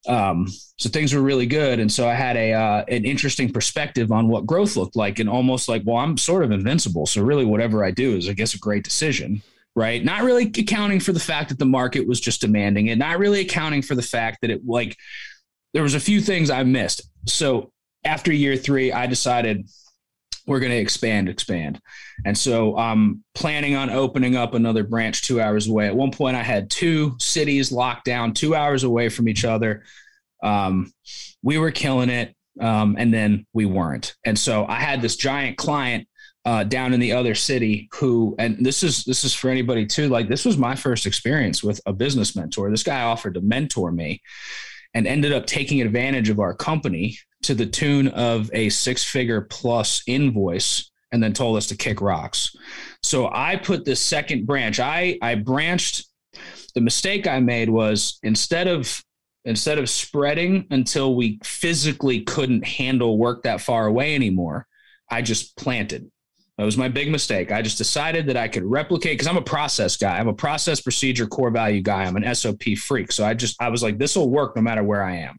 Um, 0.07 0.47
so 0.79 0.89
things 0.89 1.13
were 1.13 1.21
really 1.21 1.47
good. 1.47 1.81
And 1.81 1.93
so 1.93 2.09
I 2.09 2.15
had 2.15 2.37
a, 2.37 2.53
uh, 2.53 2.85
an 2.87 3.05
interesting 3.05 3.53
perspective 3.53 4.13
on 4.13 4.29
what 4.29 4.47
growth 4.47 4.77
looked 4.77 4.97
like 4.97 5.19
and 5.19 5.29
almost 5.29 5.69
like, 5.69 5.83
well, 5.85 5.97
I'm 5.97 6.17
sort 6.17 6.45
of 6.45 6.53
invincible. 6.53 7.05
So 7.05 7.23
really 7.23 7.45
whatever 7.45 7.85
I 7.85 7.91
do 7.91 8.17
is, 8.17 8.29
I 8.29 8.33
guess, 8.33 8.55
a 8.55 8.59
great 8.59 8.85
decision 8.85 9.43
right? 9.77 10.05
Not 10.05 10.25
really 10.25 10.43
accounting 10.45 10.99
for 10.99 11.13
the 11.13 11.21
fact 11.21 11.51
that 11.51 11.59
the 11.61 11.65
market 11.65 12.09
was 12.09 12.19
just 12.19 12.41
demanding 12.41 12.89
it, 12.89 12.99
not 12.99 13.21
really 13.21 13.43
accounting 13.43 13.81
for 13.81 13.95
the 13.95 14.03
fact 14.03 14.39
that 14.41 14.51
it 14.51 14.63
like 14.67 14.97
there 15.75 15.83
was 15.83 15.95
a 15.95 16.01
few 16.01 16.21
things 16.21 16.51
I 16.51 16.63
missed. 16.63 17.03
So 17.27 17.73
after 18.05 18.33
year 18.33 18.57
three, 18.57 18.93
I 18.93 19.07
decided 19.07 19.69
we're 20.47 20.61
going 20.61 20.73
to 20.73 20.79
expand, 20.79 21.29
expand. 21.29 21.79
And 22.25 22.37
so 22.37 22.77
I'm 22.77 23.23
planning 23.35 23.77
on 23.77 23.91
opening 23.91 24.35
up 24.35 24.55
another 24.55 24.83
branch 24.83 25.23
two 25.23 25.41
hours 25.41 25.69
away. 25.69 25.87
At 25.87 25.95
one 25.95 26.11
point, 26.11 26.37
I 26.37 26.43
had 26.43 26.71
two 26.71 27.17
cities 27.21 27.71
locked 27.71 28.07
down, 28.07 28.33
two 28.33 28.55
hours 28.55 28.83
away 28.83 29.11
from 29.11 29.29
each 29.29 29.45
other. 29.45 29.85
Um, 30.43 30.91
we 31.43 31.59
were 31.59 31.71
killing 31.71 32.09
it, 32.09 32.35
um, 32.61 32.97
and 32.99 33.13
then 33.13 33.47
we 33.53 33.67
weren't. 33.67 34.17
And 34.25 34.39
so 34.39 34.65
I 34.67 34.77
had 34.77 35.03
this 35.03 35.17
giant 35.17 35.59
client 35.59 36.09
uh, 36.47 36.65
down 36.65 36.95
in 36.95 37.01
the 37.01 37.13
other 37.13 37.35
city 37.35 37.89
who, 37.93 38.35
and 38.39 38.65
this 38.65 38.83
is 38.83 39.05
this 39.05 39.25
is 39.25 39.35
for 39.35 39.51
anybody 39.51 39.85
too. 39.85 40.09
Like 40.09 40.29
this 40.29 40.47
was 40.47 40.57
my 40.57 40.75
first 40.75 41.05
experience 41.05 41.63
with 41.63 41.79
a 41.85 41.93
business 41.93 42.35
mentor. 42.35 42.71
This 42.71 42.83
guy 42.83 43.03
offered 43.03 43.35
to 43.35 43.43
mentor 43.43 43.93
me, 43.93 44.23
and 44.99 45.07
ended 45.07 45.33
up 45.33 45.47
taking 45.47 45.81
advantage 45.81 46.29
of 46.29 46.41
our 46.41 46.53
company 46.53 47.17
to 47.41 47.55
the 47.55 47.65
tune 47.65 48.09
of 48.09 48.51
a 48.53 48.69
six 48.69 49.05
figure 49.05 49.43
plus 49.43 50.03
invoice 50.09 50.91
and 51.13 51.23
then 51.23 51.33
told 51.33 51.57
us 51.57 51.69
to 51.69 51.77
kick 51.77 52.01
rocks. 52.01 52.57
So 53.05 53.31
I 53.33 53.55
put 53.55 53.85
this 53.85 54.01
second 54.01 54.45
branch. 54.45 54.81
I 54.81 55.17
I 55.23 55.37
branched 55.37 56.05
the 56.75 56.81
mistake 56.81 57.29
I 57.29 57.39
made 57.39 57.71
was 57.71 58.19
instead 58.25 58.67
of 58.67 59.01
instead 59.45 59.79
of 59.79 59.89
spreading 59.89 60.67
until 60.71 61.15
we 61.15 61.39
physically 61.45 62.23
couldn't 62.23 62.67
handle 62.67 63.19
work 63.19 63.45
that 63.45 63.61
far 63.61 63.87
away 63.87 64.17
anymore, 64.17 64.67
I 65.09 65.23
just 65.23 65.57
planted. 65.57 66.11
That 66.59 66.65
was 66.65 66.77
my 66.77 66.89
big 66.89 67.09
mistake. 67.09 67.53
I 67.53 67.63
just 67.63 67.79
decided 67.79 68.27
that 68.27 68.37
I 68.37 68.49
could 68.49 68.65
replicate 68.65 69.13
because 69.13 69.29
I'm 69.29 69.37
a 69.37 69.43
process 69.43 69.97
guy. 69.97 70.19
I'm 70.19 70.27
a 70.27 70.35
process 70.35 70.81
procedure 70.81 71.29
core 71.29 71.51
value 71.51 71.81
guy. 71.81 72.03
I'm 72.03 72.17
an 72.17 72.35
SOP 72.35 72.77
freak. 72.77 73.13
So 73.13 73.25
I 73.25 73.35
just 73.35 73.63
I 73.63 73.69
was 73.69 73.81
like, 73.81 73.97
this 73.97 74.17
will 74.17 74.29
work 74.29 74.57
no 74.57 74.63
matter 74.63 74.83
where 74.83 75.05
I 75.05 75.19
am. 75.19 75.37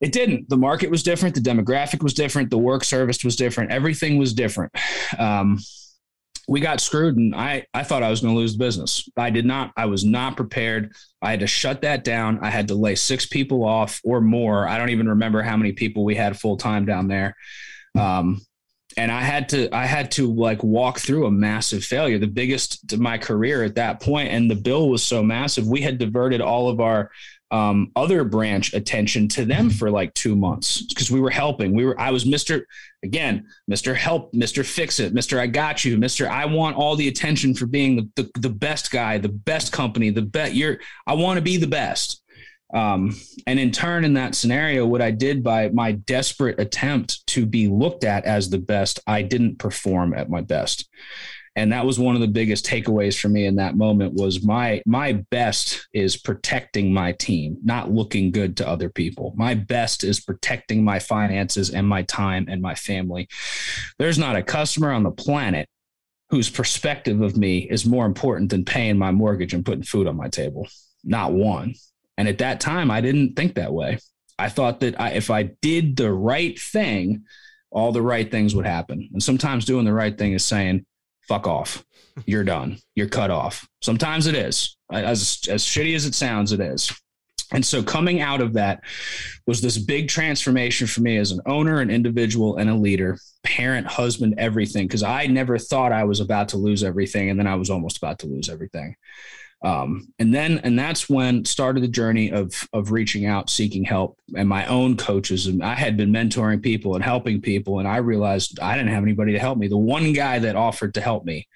It 0.00 0.10
didn't. 0.10 0.48
The 0.48 0.56
market 0.56 0.90
was 0.90 1.04
different. 1.04 1.36
The 1.36 1.40
demographic 1.40 2.02
was 2.02 2.14
different. 2.14 2.50
The 2.50 2.58
work 2.58 2.82
service 2.82 3.22
was 3.22 3.36
different. 3.36 3.70
Everything 3.70 4.18
was 4.18 4.34
different. 4.34 4.72
Um, 5.16 5.60
we 6.48 6.58
got 6.58 6.80
screwed, 6.80 7.16
and 7.16 7.32
I 7.32 7.64
I 7.72 7.84
thought 7.84 8.02
I 8.02 8.10
was 8.10 8.20
going 8.20 8.34
to 8.34 8.38
lose 8.38 8.54
the 8.54 8.58
business. 8.58 9.08
I 9.16 9.30
did 9.30 9.46
not. 9.46 9.70
I 9.76 9.86
was 9.86 10.04
not 10.04 10.36
prepared. 10.36 10.90
I 11.22 11.30
had 11.30 11.40
to 11.40 11.46
shut 11.46 11.82
that 11.82 12.02
down. 12.02 12.40
I 12.42 12.50
had 12.50 12.66
to 12.68 12.74
lay 12.74 12.96
six 12.96 13.24
people 13.24 13.64
off 13.64 14.00
or 14.02 14.20
more. 14.20 14.66
I 14.66 14.78
don't 14.78 14.90
even 14.90 15.10
remember 15.10 15.42
how 15.42 15.56
many 15.56 15.70
people 15.70 16.04
we 16.04 16.16
had 16.16 16.36
full 16.36 16.56
time 16.56 16.84
down 16.84 17.06
there. 17.06 17.36
Um, 17.96 18.40
and 18.96 19.10
I 19.10 19.22
had 19.22 19.48
to 19.50 19.74
I 19.74 19.86
had 19.86 20.10
to 20.12 20.32
like 20.32 20.62
walk 20.62 20.98
through 20.98 21.26
a 21.26 21.30
massive 21.30 21.84
failure, 21.84 22.18
the 22.18 22.26
biggest 22.26 22.88
to 22.88 22.96
my 22.96 23.18
career 23.18 23.64
at 23.64 23.74
that 23.76 24.00
point, 24.00 24.30
and 24.30 24.50
the 24.50 24.54
bill 24.54 24.88
was 24.88 25.02
so 25.02 25.22
massive. 25.22 25.66
We 25.66 25.80
had 25.82 25.98
diverted 25.98 26.40
all 26.40 26.68
of 26.68 26.80
our 26.80 27.10
um, 27.50 27.92
other 27.96 28.24
branch 28.24 28.72
attention 28.72 29.28
to 29.28 29.44
them 29.44 29.68
for 29.68 29.90
like 29.90 30.14
two 30.14 30.34
months 30.34 30.86
because 30.86 31.10
we 31.10 31.20
were 31.20 31.28
helping. 31.30 31.74
We 31.74 31.84
were 31.84 32.00
I 32.00 32.10
was 32.10 32.24
Mister 32.24 32.66
again, 33.04 33.46
Mister 33.68 33.94
Help, 33.94 34.32
Mister 34.32 34.64
Fix 34.64 35.00
It, 35.00 35.12
Mister 35.12 35.38
I 35.38 35.48
got 35.48 35.84
you, 35.84 35.98
Mister 35.98 36.28
I 36.30 36.46
want 36.46 36.76
all 36.76 36.96
the 36.96 37.08
attention 37.08 37.54
for 37.54 37.66
being 37.66 37.96
the, 37.96 38.22
the, 38.22 38.40
the 38.40 38.48
best 38.48 38.90
guy, 38.90 39.18
the 39.18 39.28
best 39.28 39.70
company, 39.70 40.08
the 40.08 40.22
best. 40.22 40.54
You're 40.54 40.78
I 41.06 41.12
want 41.12 41.36
to 41.36 41.42
be 41.42 41.58
the 41.58 41.66
best. 41.66 42.21
Um, 42.72 43.14
and 43.46 43.58
in 43.58 43.70
turn, 43.70 44.04
in 44.04 44.14
that 44.14 44.34
scenario, 44.34 44.86
what 44.86 45.02
I 45.02 45.10
did 45.10 45.42
by 45.42 45.68
my 45.70 45.92
desperate 45.92 46.58
attempt 46.58 47.26
to 47.28 47.44
be 47.44 47.68
looked 47.68 48.04
at 48.04 48.24
as 48.24 48.48
the 48.48 48.58
best, 48.58 49.00
I 49.06 49.22
didn't 49.22 49.58
perform 49.58 50.14
at 50.14 50.30
my 50.30 50.40
best. 50.40 50.88
And 51.54 51.72
that 51.72 51.84
was 51.84 51.98
one 51.98 52.14
of 52.14 52.22
the 52.22 52.28
biggest 52.28 52.64
takeaways 52.64 53.18
for 53.18 53.28
me 53.28 53.44
in 53.44 53.56
that 53.56 53.76
moment 53.76 54.14
was 54.14 54.42
my 54.42 54.80
my 54.86 55.12
best 55.30 55.86
is 55.92 56.16
protecting 56.16 56.94
my 56.94 57.12
team, 57.12 57.58
not 57.62 57.90
looking 57.90 58.30
good 58.30 58.56
to 58.56 58.68
other 58.68 58.88
people. 58.88 59.34
My 59.36 59.52
best 59.54 60.02
is 60.02 60.20
protecting 60.20 60.82
my 60.82 60.98
finances 60.98 61.68
and 61.68 61.86
my 61.86 62.02
time 62.02 62.46
and 62.48 62.62
my 62.62 62.74
family. 62.74 63.28
There's 63.98 64.18
not 64.18 64.36
a 64.36 64.42
customer 64.42 64.92
on 64.92 65.02
the 65.02 65.10
planet 65.10 65.68
whose 66.30 66.48
perspective 66.48 67.20
of 67.20 67.36
me 67.36 67.58
is 67.58 67.84
more 67.84 68.06
important 68.06 68.48
than 68.48 68.64
paying 68.64 68.96
my 68.96 69.10
mortgage 69.10 69.52
and 69.52 69.66
putting 69.66 69.82
food 69.82 70.06
on 70.06 70.16
my 70.16 70.28
table. 70.28 70.66
Not 71.04 71.32
one. 71.32 71.74
And 72.22 72.28
at 72.28 72.38
that 72.38 72.60
time, 72.60 72.88
I 72.88 73.00
didn't 73.00 73.34
think 73.34 73.56
that 73.56 73.72
way. 73.72 73.98
I 74.38 74.48
thought 74.48 74.78
that 74.78 75.00
I, 75.00 75.10
if 75.10 75.28
I 75.28 75.42
did 75.60 75.96
the 75.96 76.12
right 76.12 76.56
thing, 76.56 77.24
all 77.68 77.90
the 77.90 78.00
right 78.00 78.30
things 78.30 78.54
would 78.54 78.64
happen. 78.64 79.08
And 79.12 79.20
sometimes 79.20 79.64
doing 79.64 79.84
the 79.84 79.92
right 79.92 80.16
thing 80.16 80.32
is 80.32 80.44
saying, 80.44 80.86
fuck 81.26 81.48
off. 81.48 81.84
You're 82.24 82.44
done. 82.44 82.78
You're 82.94 83.08
cut 83.08 83.32
off. 83.32 83.68
Sometimes 83.82 84.28
it 84.28 84.36
is. 84.36 84.76
As, 84.92 85.40
as 85.50 85.64
shitty 85.64 85.96
as 85.96 86.06
it 86.06 86.14
sounds, 86.14 86.52
it 86.52 86.60
is. 86.60 86.92
And 87.50 87.66
so 87.66 87.82
coming 87.82 88.20
out 88.20 88.40
of 88.40 88.52
that 88.52 88.84
was 89.48 89.60
this 89.60 89.76
big 89.76 90.06
transformation 90.06 90.86
for 90.86 91.00
me 91.00 91.16
as 91.16 91.32
an 91.32 91.40
owner, 91.44 91.80
an 91.80 91.90
individual, 91.90 92.56
and 92.56 92.70
a 92.70 92.76
leader, 92.76 93.18
parent, 93.42 93.88
husband, 93.88 94.36
everything. 94.38 94.86
Because 94.86 95.02
I 95.02 95.26
never 95.26 95.58
thought 95.58 95.90
I 95.90 96.04
was 96.04 96.20
about 96.20 96.50
to 96.50 96.56
lose 96.56 96.84
everything. 96.84 97.30
And 97.30 97.40
then 97.40 97.48
I 97.48 97.56
was 97.56 97.68
almost 97.68 97.96
about 97.96 98.20
to 98.20 98.28
lose 98.28 98.48
everything. 98.48 98.94
Um, 99.64 100.12
and 100.18 100.34
then, 100.34 100.58
and 100.58 100.78
that's 100.78 101.08
when 101.08 101.44
started 101.44 101.82
the 101.82 101.88
journey 101.88 102.32
of, 102.32 102.68
of 102.72 102.90
reaching 102.90 103.26
out, 103.26 103.48
seeking 103.48 103.84
help 103.84 104.18
and 104.36 104.48
my 104.48 104.66
own 104.66 104.96
coaches. 104.96 105.46
And 105.46 105.62
I 105.62 105.74
had 105.74 105.96
been 105.96 106.10
mentoring 106.10 106.62
people 106.62 106.96
and 106.96 107.04
helping 107.04 107.40
people. 107.40 107.78
And 107.78 107.86
I 107.86 107.98
realized 107.98 108.58
I 108.60 108.76
didn't 108.76 108.92
have 108.92 109.04
anybody 109.04 109.32
to 109.32 109.38
help 109.38 109.58
me. 109.58 109.68
The 109.68 109.76
one 109.76 110.12
guy 110.12 110.40
that 110.40 110.56
offered 110.56 110.94
to 110.94 111.00
help 111.00 111.24
me 111.24 111.46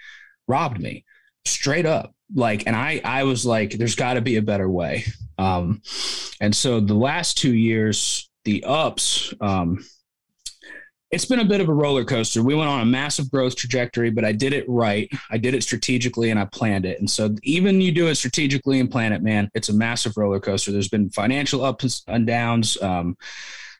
robbed 0.47 0.81
me 0.81 1.05
straight 1.45 1.87
up 1.87 2.15
like 2.35 2.67
and 2.67 2.75
i 2.75 3.01
i 3.05 3.23
was 3.23 3.47
like 3.47 3.73
there's 3.73 3.95
got 3.95 4.15
to 4.15 4.21
be 4.21 4.37
a 4.37 4.43
better 4.43 4.69
way 4.69 5.05
um 5.39 5.81
and 6.41 6.55
so 6.55 6.81
the 6.81 6.95
last 6.95 7.39
two 7.39 7.55
years 7.55 8.29
the 8.45 8.65
ups 8.65 9.33
um 9.41 9.85
it's 11.17 11.25
been 11.25 11.41
a 11.41 11.45
bit 11.47 11.63
of 11.63 11.71
a 11.71 11.75
roller 11.75 12.05
coaster. 12.05 12.43
We 12.43 12.55
went 12.55 12.69
on 12.69 12.81
a 12.81 12.85
massive 12.85 13.31
growth 13.31 13.57
trajectory 13.57 14.11
but 14.11 14.25
i 14.25 14.33
did 14.33 14.53
it 14.53 14.67
right. 14.69 15.11
I 15.31 15.39
did 15.39 15.55
it 15.55 15.63
strategically 15.63 16.31
and 16.31 16.39
i 16.39 16.45
planned 16.45 16.85
it. 16.85 17.01
And 17.01 17.11
so 17.11 17.35
even 17.43 17.81
you 17.81 17.91
do 17.91 18.09
it 18.09 18.17
strategically 18.17 18.81
and 18.81 18.91
plan 18.91 19.15
it 19.15 19.23
man 19.23 19.51
it's 19.55 19.71
a 19.71 19.75
massive 19.75 20.17
roller 20.19 20.41
coaster. 20.41 20.73
There's 20.73 20.91
been 20.91 21.09
financial 21.09 21.65
ups 21.65 22.03
and 22.07 22.27
downs 22.27 22.81
um 22.83 23.17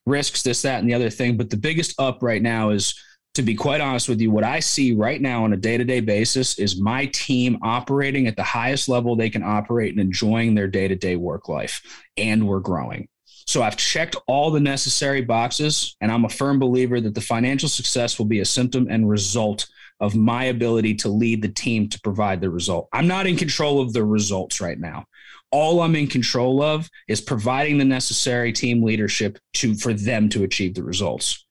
risks 0.07 0.43
this 0.43 0.63
that 0.63 0.81
and 0.81 0.89
the 0.89 0.95
other 0.95 1.11
thing. 1.11 1.37
But 1.37 1.51
the 1.51 1.59
biggest 1.59 2.01
up 2.01 2.23
right 2.23 2.41
now 2.41 2.71
is 2.71 2.99
to 3.35 3.43
be 3.43 3.55
quite 3.55 3.83
honest 3.83 4.09
with 4.09 4.19
you, 4.19 4.31
what 4.31 4.45
I 4.45 4.61
see 4.61 4.95
right 4.95 5.21
now 5.21 5.45
on 5.45 5.53
a 5.53 5.59
day 5.59 5.77
to 5.77 5.85
day 5.85 6.01
basis 6.01 6.59
is 6.59 6.81
my 6.81 7.05
team 7.07 7.59
operating 7.61 8.27
at 8.27 8.37
the 8.37 8.43
highest 8.43 8.89
level 8.89 9.15
they 9.15 9.29
can 9.29 9.43
operate 9.43 9.91
and 9.91 10.01
enjoying 10.01 10.55
their 10.55 10.69
day 10.69 10.89
to 10.89 10.97
day 10.97 11.17
work 11.17 11.51
life. 11.51 11.83
And 12.17 12.49
we're 12.49 12.61
growing. 12.61 13.09
So 13.47 13.63
I've 13.63 13.77
checked 13.77 14.17
all 14.27 14.51
the 14.51 14.61
necessary 14.61 15.23
boxes, 15.23 15.97
and 16.01 16.11
I'm 16.11 16.25
a 16.25 16.29
firm 16.29 16.59
believer 16.59 17.01
that 17.01 17.15
the 17.15 17.21
financial 17.21 17.69
success 17.69 18.19
will 18.19 18.27
be 18.27 18.41
a 18.41 18.45
symptom 18.45 18.89
and 18.91 19.09
result 19.09 19.69
of 20.01 20.15
my 20.15 20.45
ability 20.45 20.95
to 20.95 21.09
lead 21.09 21.43
the 21.43 21.49
team 21.49 21.89
to 21.89 22.01
provide 22.01 22.41
the 22.41 22.51
result. 22.51 22.89
I'm 22.93 23.07
not 23.07 23.27
in 23.27 23.37
control 23.37 23.81
of 23.81 23.93
the 23.93 24.05
results 24.05 24.61
right 24.61 24.79
now. 24.79 25.07
All 25.53 25.81
I'm 25.81 25.95
in 25.95 26.09
control 26.09 26.61
of 26.61 26.91
is 27.09 27.21
providing 27.21 27.79
the 27.79 27.85
necessary 27.85 28.53
team 28.53 28.83
leadership 28.83 29.39
to 29.55 29.75
for 29.75 29.93
them 29.93 30.29
to 30.31 30.43
achieve 30.43 30.75
the 30.75 30.83
results. 30.83 31.47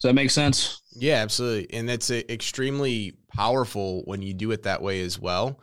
Does 0.00 0.10
that 0.10 0.14
make 0.14 0.30
sense? 0.30 0.82
Yeah, 0.94 1.16
absolutely. 1.16 1.76
And 1.76 1.88
that's 1.88 2.10
uh, 2.10 2.22
extremely 2.28 3.14
powerful 3.34 4.02
when 4.04 4.22
you 4.22 4.34
do 4.34 4.50
it 4.52 4.62
that 4.64 4.82
way 4.82 5.00
as 5.00 5.18
well, 5.18 5.60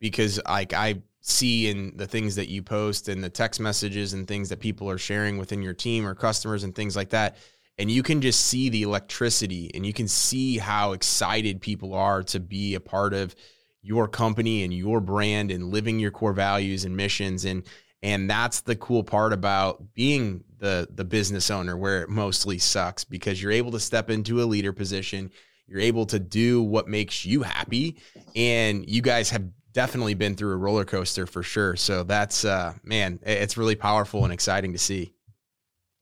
because 0.00 0.40
like 0.48 0.72
I 0.72 1.02
see 1.28 1.68
in 1.68 1.92
the 1.96 2.06
things 2.06 2.36
that 2.36 2.48
you 2.48 2.62
post 2.62 3.08
and 3.08 3.22
the 3.22 3.28
text 3.28 3.60
messages 3.60 4.12
and 4.12 4.28
things 4.28 4.48
that 4.48 4.60
people 4.60 4.88
are 4.88 4.98
sharing 4.98 5.38
within 5.38 5.60
your 5.60 5.74
team 5.74 6.06
or 6.06 6.14
customers 6.14 6.62
and 6.62 6.72
things 6.74 6.94
like 6.94 7.10
that. 7.10 7.36
And 7.78 7.90
you 7.90 8.04
can 8.04 8.20
just 8.20 8.46
see 8.46 8.68
the 8.68 8.84
electricity 8.84 9.70
and 9.74 9.84
you 9.84 9.92
can 9.92 10.06
see 10.06 10.56
how 10.56 10.92
excited 10.92 11.60
people 11.60 11.94
are 11.94 12.22
to 12.24 12.38
be 12.38 12.76
a 12.76 12.80
part 12.80 13.12
of 13.12 13.34
your 13.82 14.06
company 14.06 14.62
and 14.62 14.72
your 14.72 15.00
brand 15.00 15.50
and 15.50 15.70
living 15.70 15.98
your 15.98 16.12
core 16.12 16.32
values 16.32 16.84
and 16.84 16.96
missions. 16.96 17.44
And 17.44 17.64
and 18.02 18.30
that's 18.30 18.60
the 18.60 18.76
cool 18.76 19.02
part 19.02 19.32
about 19.32 19.94
being 19.94 20.44
the 20.58 20.86
the 20.94 21.04
business 21.04 21.50
owner 21.50 21.76
where 21.76 22.02
it 22.02 22.08
mostly 22.08 22.58
sucks 22.58 23.02
because 23.02 23.42
you're 23.42 23.52
able 23.52 23.72
to 23.72 23.80
step 23.80 24.10
into 24.10 24.42
a 24.42 24.44
leader 24.44 24.72
position 24.72 25.30
you're 25.66 25.80
able 25.80 26.06
to 26.06 26.18
do 26.18 26.62
what 26.62 26.88
makes 26.88 27.24
you 27.24 27.42
happy 27.42 27.98
and 28.34 28.88
you 28.88 29.02
guys 29.02 29.30
have 29.30 29.44
definitely 29.76 30.14
been 30.14 30.34
through 30.34 30.54
a 30.54 30.56
roller 30.56 30.86
coaster 30.86 31.26
for 31.26 31.42
sure 31.42 31.76
so 31.76 32.02
that's 32.02 32.46
uh 32.46 32.72
man 32.82 33.18
it's 33.22 33.58
really 33.58 33.74
powerful 33.74 34.24
and 34.24 34.32
exciting 34.32 34.72
to 34.72 34.78
see 34.78 35.12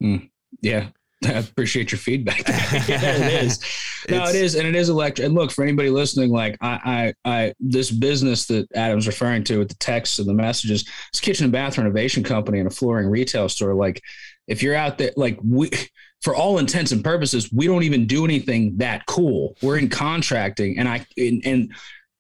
mm, 0.01 0.31
yeah 0.61 0.87
I 1.25 1.33
appreciate 1.33 1.91
your 1.91 1.99
feedback. 1.99 2.47
yeah, 2.49 3.17
it 3.17 3.45
is. 3.45 3.61
No, 4.07 4.25
it's, 4.25 4.35
it 4.35 4.45
is, 4.45 4.55
and 4.55 4.69
it 4.69 4.77
is 4.77 4.91
electric. 4.91 5.25
And 5.25 5.35
look, 5.35 5.51
for 5.51 5.65
anybody 5.65 5.89
listening, 5.89 6.29
like 6.29 6.59
I, 6.61 7.15
I, 7.25 7.31
I, 7.45 7.55
this 7.59 7.91
business 7.91 8.45
that 8.49 8.71
Adam's 8.75 9.07
referring 9.07 9.45
to 9.45 9.61
with 9.61 9.71
the 9.71 9.77
texts 9.77 10.19
and 10.19 10.29
the 10.29 10.35
messages, 10.35 10.87
it's 11.09 11.21
kitchen 11.21 11.45
and 11.45 11.53
bath 11.55 11.79
renovation 11.79 12.23
company 12.23 12.59
and 12.59 12.67
a 12.67 12.71
flooring 12.71 13.09
retail 13.09 13.49
store. 13.49 13.75
Like 13.75 14.03
if 14.47 14.63
you're 14.63 14.75
out 14.75 14.99
there, 14.99 15.13
like 15.17 15.39
we, 15.43 15.71
for 16.21 16.35
all 16.35 16.59
intents 16.59 16.93
and 16.93 17.03
purposes, 17.03 17.51
we 17.51 17.67
don't 17.67 17.83
even 17.83 18.07
do 18.07 18.27
anything 18.27 18.77
that 18.77 19.07
cool. 19.07 19.57
We're 19.63 19.79
in 19.79 19.89
contracting, 19.89 20.79
and 20.79 20.87
I 20.87 21.07
and, 21.17 21.43
and 21.47 21.73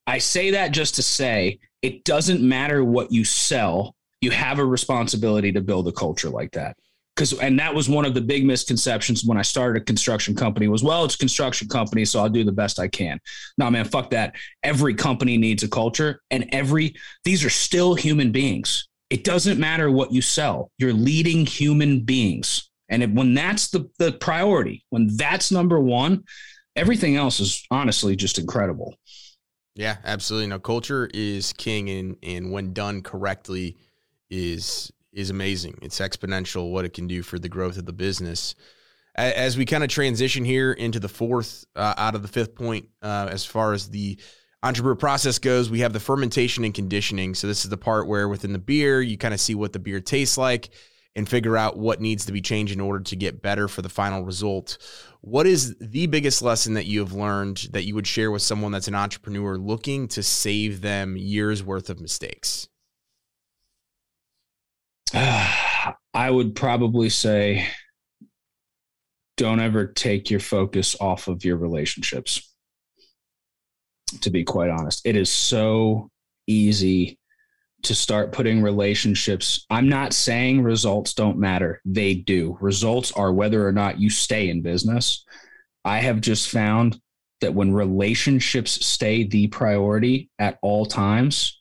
I 0.06 0.18
say 0.18 0.50
that 0.52 0.72
just 0.72 0.94
to 0.96 1.02
say 1.02 1.58
it 1.82 2.04
doesn't 2.04 2.42
matter 2.42 2.84
what 2.84 3.12
you 3.12 3.24
sell. 3.24 3.94
You 4.20 4.30
have 4.30 4.58
a 4.58 4.64
responsibility 4.64 5.52
to 5.52 5.60
build 5.60 5.88
a 5.88 5.92
culture 5.92 6.30
like 6.30 6.52
that. 6.52 6.76
Because 7.14 7.32
and 7.38 7.58
that 7.60 7.74
was 7.74 7.88
one 7.88 8.04
of 8.04 8.14
the 8.14 8.20
big 8.20 8.44
misconceptions 8.44 9.24
when 9.24 9.38
I 9.38 9.42
started 9.42 9.80
a 9.80 9.84
construction 9.84 10.34
company 10.34 10.66
was 10.66 10.82
well 10.82 11.04
it's 11.04 11.14
a 11.14 11.18
construction 11.18 11.68
company 11.68 12.04
so 12.04 12.20
I'll 12.20 12.28
do 12.28 12.42
the 12.42 12.52
best 12.52 12.80
I 12.80 12.88
can. 12.88 13.20
No 13.56 13.70
man, 13.70 13.84
fuck 13.84 14.10
that. 14.10 14.34
Every 14.62 14.94
company 14.94 15.38
needs 15.38 15.62
a 15.62 15.68
culture 15.68 16.20
and 16.30 16.48
every 16.52 16.94
these 17.22 17.44
are 17.44 17.50
still 17.50 17.94
human 17.94 18.32
beings 18.32 18.88
it 19.10 19.22
doesn't 19.22 19.60
matter 19.60 19.90
what 19.90 20.12
you 20.12 20.20
sell, 20.20 20.72
you're 20.78 20.92
leading 20.92 21.46
human 21.46 22.00
beings. 22.00 22.68
And 22.88 23.16
when 23.16 23.34
that's 23.34 23.68
the, 23.68 23.88
the 23.98 24.10
priority, 24.10 24.84
when 24.90 25.16
that's 25.16 25.52
number 25.52 25.78
one, 25.78 26.24
everything 26.74 27.16
else 27.16 27.38
is 27.38 27.64
honestly 27.70 28.16
just 28.16 28.38
incredible. 28.38 28.96
Yeah, 29.74 29.96
absolutely. 30.04 30.48
No, 30.48 30.58
culture 30.58 31.10
is 31.12 31.52
king, 31.52 31.90
and 31.90 32.16
and 32.22 32.52
when 32.52 32.72
done 32.72 33.02
correctly, 33.02 33.76
is 34.30 34.92
is 35.12 35.30
amazing. 35.30 35.78
It's 35.82 36.00
exponential 36.00 36.70
what 36.70 36.84
it 36.84 36.92
can 36.92 37.06
do 37.06 37.22
for 37.22 37.38
the 37.38 37.48
growth 37.48 37.76
of 37.76 37.86
the 37.86 37.92
business. 37.92 38.54
As 39.16 39.56
we 39.56 39.64
kind 39.64 39.84
of 39.84 39.90
transition 39.90 40.44
here 40.44 40.72
into 40.72 40.98
the 40.98 41.08
fourth 41.08 41.64
uh, 41.76 41.94
out 41.96 42.16
of 42.16 42.22
the 42.22 42.28
fifth 42.28 42.56
point, 42.56 42.88
uh, 43.00 43.28
as 43.30 43.44
far 43.44 43.72
as 43.72 43.88
the 43.88 44.18
entrepreneur 44.64 44.96
process 44.96 45.38
goes, 45.38 45.70
we 45.70 45.80
have 45.80 45.92
the 45.92 46.00
fermentation 46.00 46.64
and 46.64 46.74
conditioning. 46.74 47.34
So 47.36 47.46
this 47.46 47.64
is 47.64 47.70
the 47.70 47.76
part 47.76 48.08
where 48.08 48.28
within 48.28 48.52
the 48.52 48.58
beer, 48.58 49.00
you 49.00 49.16
kind 49.16 49.32
of 49.32 49.38
see 49.38 49.54
what 49.54 49.72
the 49.72 49.78
beer 49.78 50.00
tastes 50.00 50.36
like 50.36 50.70
and 51.16 51.28
figure 51.28 51.56
out 51.56 51.78
what 51.78 52.00
needs 52.00 52.26
to 52.26 52.32
be 52.32 52.40
changed 52.40 52.72
in 52.72 52.80
order 52.80 53.02
to 53.04 53.16
get 53.16 53.42
better 53.42 53.68
for 53.68 53.82
the 53.82 53.88
final 53.88 54.24
result. 54.24 54.78
What 55.20 55.46
is 55.46 55.76
the 55.78 56.06
biggest 56.06 56.42
lesson 56.42 56.74
that 56.74 56.86
you 56.86 57.00
have 57.00 57.12
learned 57.12 57.68
that 57.70 57.84
you 57.84 57.94
would 57.94 58.06
share 58.06 58.30
with 58.30 58.42
someone 58.42 58.72
that's 58.72 58.88
an 58.88 58.94
entrepreneur 58.94 59.56
looking 59.56 60.08
to 60.08 60.22
save 60.22 60.80
them 60.80 61.16
years 61.16 61.62
worth 61.62 61.88
of 61.88 62.00
mistakes? 62.00 62.68
I 65.14 66.30
would 66.30 66.54
probably 66.54 67.10
say 67.10 67.66
don't 69.36 69.60
ever 69.60 69.86
take 69.86 70.30
your 70.30 70.40
focus 70.40 70.96
off 71.00 71.26
of 71.26 71.44
your 71.44 71.56
relationships 71.56 72.54
to 74.20 74.30
be 74.30 74.44
quite 74.44 74.70
honest. 74.70 75.02
It 75.04 75.16
is 75.16 75.30
so 75.30 76.10
easy 76.46 77.18
to 77.84 77.94
start 77.94 78.32
putting 78.32 78.62
relationships. 78.62 79.66
I'm 79.70 79.88
not 79.88 80.12
saying 80.12 80.62
results 80.62 81.14
don't 81.14 81.38
matter. 81.38 81.80
They 81.84 82.14
do. 82.14 82.56
Results 82.60 83.12
are 83.12 83.32
whether 83.32 83.66
or 83.66 83.72
not 83.72 84.00
you 84.00 84.10
stay 84.10 84.48
in 84.48 84.62
business. 84.62 85.24
I 85.84 85.98
have 85.98 86.20
just 86.20 86.48
found 86.48 87.00
that 87.40 87.54
when 87.54 87.72
relationships 87.72 88.84
stay 88.86 89.24
the 89.24 89.48
priority 89.48 90.30
at 90.38 90.58
all 90.62 90.86
times, 90.86 91.60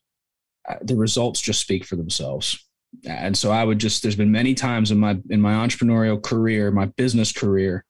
uh, 0.68 0.76
the 0.82 0.96
results 0.96 1.42
just 1.42 1.62
speak 1.62 1.86
for 1.86 1.96
themselves. 1.96 2.66
And 3.06 3.38
so 3.38 3.52
I 3.52 3.64
would 3.64 3.80
just 3.80 4.04
there's 4.04 4.16
been 4.16 4.32
many 4.32 4.54
times 4.54 4.92
in 4.92 5.00
my 5.00 5.18
in 5.30 5.42
my 5.42 5.54
entrepreneurial 5.54 6.22
career, 6.22 6.72
my 6.72 6.86
business 6.86 7.32
career 7.32 7.86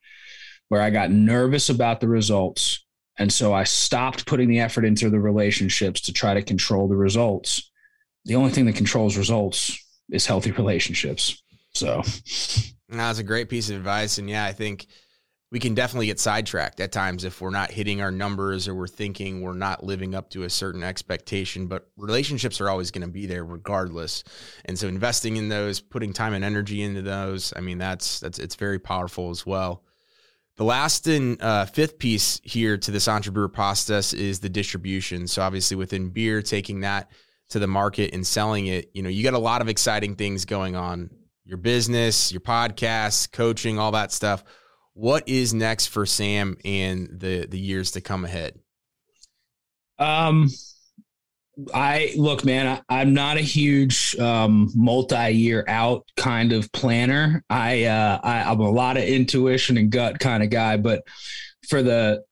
where 0.69 0.81
I 0.81 0.89
got 0.89 1.11
nervous 1.11 1.69
about 1.69 1.99
the 1.99 2.07
results 2.07 2.83
and 3.17 3.31
so 3.31 3.53
I 3.53 3.63
stopped 3.63 4.25
putting 4.25 4.49
the 4.49 4.59
effort 4.59 4.85
into 4.85 5.09
the 5.09 5.19
relationships 5.19 6.01
to 6.01 6.13
try 6.13 6.33
to 6.33 6.41
control 6.41 6.87
the 6.87 6.95
results. 6.95 7.71
The 8.25 8.35
only 8.35 8.51
thing 8.51 8.65
that 8.65 8.75
controls 8.75 9.17
results 9.17 9.77
is 10.09 10.25
healthy 10.25 10.51
relationships. 10.51 11.41
So 11.73 12.01
that's 12.89 13.19
a 13.19 13.23
great 13.23 13.49
piece 13.49 13.69
of 13.69 13.77
advice. 13.77 14.17
And 14.17 14.29
yeah, 14.29 14.45
I 14.45 14.53
think 14.53 14.87
we 15.51 15.59
can 15.59 15.75
definitely 15.75 16.07
get 16.07 16.19
sidetracked 16.19 16.79
at 16.79 16.91
times 16.91 17.23
if 17.23 17.39
we're 17.39 17.51
not 17.51 17.69
hitting 17.69 18.01
our 18.01 18.11
numbers 18.11 18.67
or 18.67 18.73
we're 18.73 18.87
thinking 18.87 19.41
we're 19.41 19.53
not 19.53 19.83
living 19.83 20.15
up 20.15 20.31
to 20.31 20.43
a 20.43 20.49
certain 20.49 20.83
expectation. 20.83 21.67
But 21.67 21.87
relationships 21.95 22.59
are 22.59 22.69
always 22.69 22.89
going 22.89 23.05
to 23.05 23.11
be 23.11 23.27
there 23.27 23.45
regardless. 23.45 24.23
And 24.65 24.77
so 24.79 24.87
investing 24.87 25.35
in 25.35 25.49
those, 25.49 25.79
putting 25.79 26.11
time 26.11 26.33
and 26.33 26.43
energy 26.43 26.81
into 26.81 27.03
those, 27.03 27.53
I 27.55 27.61
mean, 27.61 27.77
that's 27.77 28.19
that's 28.19 28.39
it's 28.39 28.55
very 28.55 28.79
powerful 28.79 29.29
as 29.29 29.45
well. 29.45 29.83
The 30.55 30.63
last 30.63 31.07
and 31.07 31.41
uh, 31.41 31.65
fifth 31.65 31.99
piece 31.99 32.39
here 32.43 32.77
to 32.77 32.91
this 32.91 33.07
entrepreneur 33.07 33.47
process 33.47 34.13
is 34.13 34.39
the 34.39 34.49
distribution. 34.49 35.27
So 35.27 35.41
obviously 35.41 35.77
within 35.77 36.09
beer, 36.09 36.41
taking 36.41 36.81
that 36.81 37.11
to 37.49 37.59
the 37.59 37.67
market 37.67 38.13
and 38.13 38.25
selling 38.25 38.67
it, 38.67 38.89
you 38.93 39.03
know, 39.03 39.09
you 39.09 39.23
got 39.23 39.33
a 39.33 39.39
lot 39.39 39.61
of 39.61 39.69
exciting 39.69 40.15
things 40.15 40.45
going 40.45 40.75
on. 40.75 41.09
Your 41.45 41.57
business, 41.57 42.31
your 42.31 42.41
podcast, 42.41 43.31
coaching, 43.31 43.77
all 43.77 43.91
that 43.91 44.11
stuff. 44.11 44.43
What 44.93 45.27
is 45.27 45.53
next 45.53 45.87
for 45.87 46.05
Sam 46.05 46.57
and 46.63 47.09
the 47.19 47.45
the 47.47 47.59
years 47.59 47.91
to 47.91 48.01
come 48.01 48.23
ahead? 48.25 48.59
Um 49.99 50.49
I 51.73 52.13
look, 52.17 52.43
man, 52.43 52.81
I, 52.89 53.01
am 53.01 53.13
not 53.13 53.37
a 53.37 53.41
huge 53.41 54.15
um, 54.17 54.71
multi-year 54.73 55.63
out 55.67 56.07
kind 56.17 56.51
of 56.51 56.71
planner. 56.71 57.43
I, 57.49 57.83
uh, 57.83 58.19
I 58.23 58.43
I'm 58.43 58.59
a 58.59 58.71
lot 58.71 58.97
of 58.97 59.03
intuition 59.03 59.77
and 59.77 59.91
gut 59.91 60.19
kind 60.19 60.41
of 60.41 60.49
guy, 60.49 60.77
but 60.77 61.03
for 61.69 61.83
the 61.83 62.23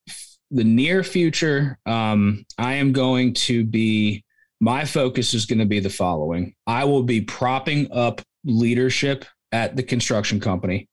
the 0.50 0.63
near 0.63 1.04
future, 1.04 1.78
um, 1.86 2.45
I 2.58 2.76
am 2.76 2.91
going 2.93 3.34
to 3.36 3.63
be. 3.63 4.24
My 4.62 4.86
focus 4.86 5.34
is 5.34 5.45
going 5.45 5.60
to 5.60 5.65
be 5.65 5.80
the 5.80 5.89
following: 5.89 6.54
I 6.67 6.86
will 6.86 7.04
be 7.04 7.21
propping 7.21 7.91
up 7.91 8.21
leadership 8.45 9.26
at 9.52 9.76
the 9.76 9.84
construction 9.84 10.39
company, 10.39 10.88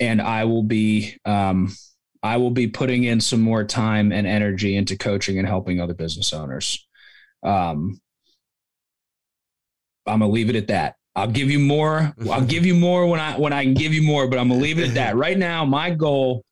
and 0.00 0.20
I 0.22 0.44
will 0.44 0.62
be 0.62 1.16
um, 1.24 1.74
I 2.22 2.36
will 2.36 2.50
be 2.50 2.68
putting 2.68 3.04
in 3.04 3.20
some 3.20 3.40
more 3.40 3.64
time 3.64 4.12
and 4.12 4.26
energy 4.26 4.76
into 4.76 4.96
coaching 4.96 5.38
and 5.38 5.48
helping 5.48 5.80
other 5.80 5.94
business 5.94 6.32
owners. 6.32 6.86
Um, 7.42 8.00
I'm 10.06 10.20
gonna 10.20 10.28
leave 10.28 10.50
it 10.50 10.56
at 10.56 10.68
that. 10.68 10.96
I'll 11.16 11.30
give 11.30 11.50
you 11.50 11.58
more. 11.58 12.14
I'll 12.30 12.44
give 12.44 12.66
you 12.66 12.74
more 12.74 13.06
when 13.06 13.20
I 13.20 13.38
when 13.38 13.52
I 13.52 13.64
can 13.64 13.74
give 13.74 13.94
you 13.94 14.02
more, 14.02 14.26
but 14.26 14.38
I'm 14.38 14.48
gonna 14.48 14.60
leave 14.60 14.78
it 14.78 14.88
at 14.88 14.94
that. 14.94 15.16
Right 15.24 15.38
now, 15.38 15.64
my 15.64 15.90
goal 15.90 16.44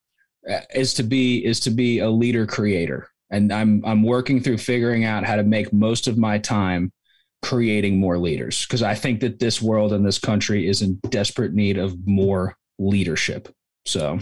uh, 0.49 0.61
is 0.75 0.95
to 0.95 1.03
be 1.03 1.45
is 1.45 1.61
to 1.61 1.71
be 1.71 1.99
a 1.99 2.09
leader 2.09 2.47
creator, 2.47 3.09
and 3.33 3.53
I'm 3.53 3.83
I'm 3.85 4.03
working 4.03 4.41
through 4.41 4.59
figuring 4.59 5.05
out 5.05 5.25
how 5.25 5.37
to 5.37 5.43
make 5.43 5.73
most 5.73 6.07
of 6.07 6.17
my 6.17 6.39
time 6.39 6.93
creating 7.41 7.99
more 7.99 8.19
leaders 8.19 8.65
because 8.65 8.83
I 8.83 8.95
think 8.95 9.21
that 9.21 9.41
this 9.41 9.61
world 9.61 9.93
and 9.93 10.07
this 10.07 10.19
country 10.19 10.69
is 10.69 10.83
in 10.83 11.01
desperate 11.09 11.53
need 11.53 11.77
of 11.77 11.97
more 12.07 12.57
leadership. 12.79 13.49
So 13.85 14.21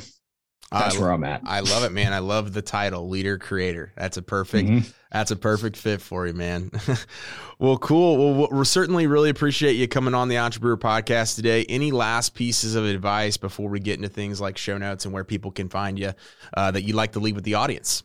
that's 0.72 0.96
where 0.96 1.10
I'm 1.10 1.24
at. 1.24 1.42
I 1.44 1.60
love 1.60 1.82
it, 1.82 1.90
man. 1.90 2.12
I 2.12 2.20
love 2.20 2.52
the 2.52 2.62
title, 2.62 3.08
leader 3.08 3.38
creator. 3.38 3.92
That's 3.96 4.16
a 4.16 4.22
perfect. 4.22 4.68
Mm-hmm. 4.68 4.90
That's 5.10 5.32
a 5.32 5.36
perfect 5.36 5.76
fit 5.76 6.00
for 6.00 6.28
you, 6.28 6.32
man. 6.32 6.70
well, 7.58 7.76
cool. 7.76 8.38
Well, 8.38 8.48
we 8.52 8.64
certainly 8.64 9.08
really 9.08 9.30
appreciate 9.30 9.72
you 9.72 9.88
coming 9.88 10.14
on 10.14 10.28
the 10.28 10.38
Entrepreneur 10.38 10.76
Podcast 10.76 11.34
today. 11.34 11.64
Any 11.68 11.90
last 11.90 12.36
pieces 12.36 12.76
of 12.76 12.84
advice 12.84 13.36
before 13.36 13.68
we 13.68 13.80
get 13.80 13.96
into 13.96 14.08
things 14.08 14.40
like 14.40 14.56
show 14.56 14.78
notes 14.78 15.04
and 15.04 15.12
where 15.12 15.24
people 15.24 15.50
can 15.50 15.68
find 15.68 15.98
you 15.98 16.12
uh, 16.56 16.70
that 16.70 16.82
you'd 16.82 16.94
like 16.94 17.12
to 17.12 17.18
leave 17.18 17.34
with 17.34 17.44
the 17.44 17.54
audience? 17.54 18.04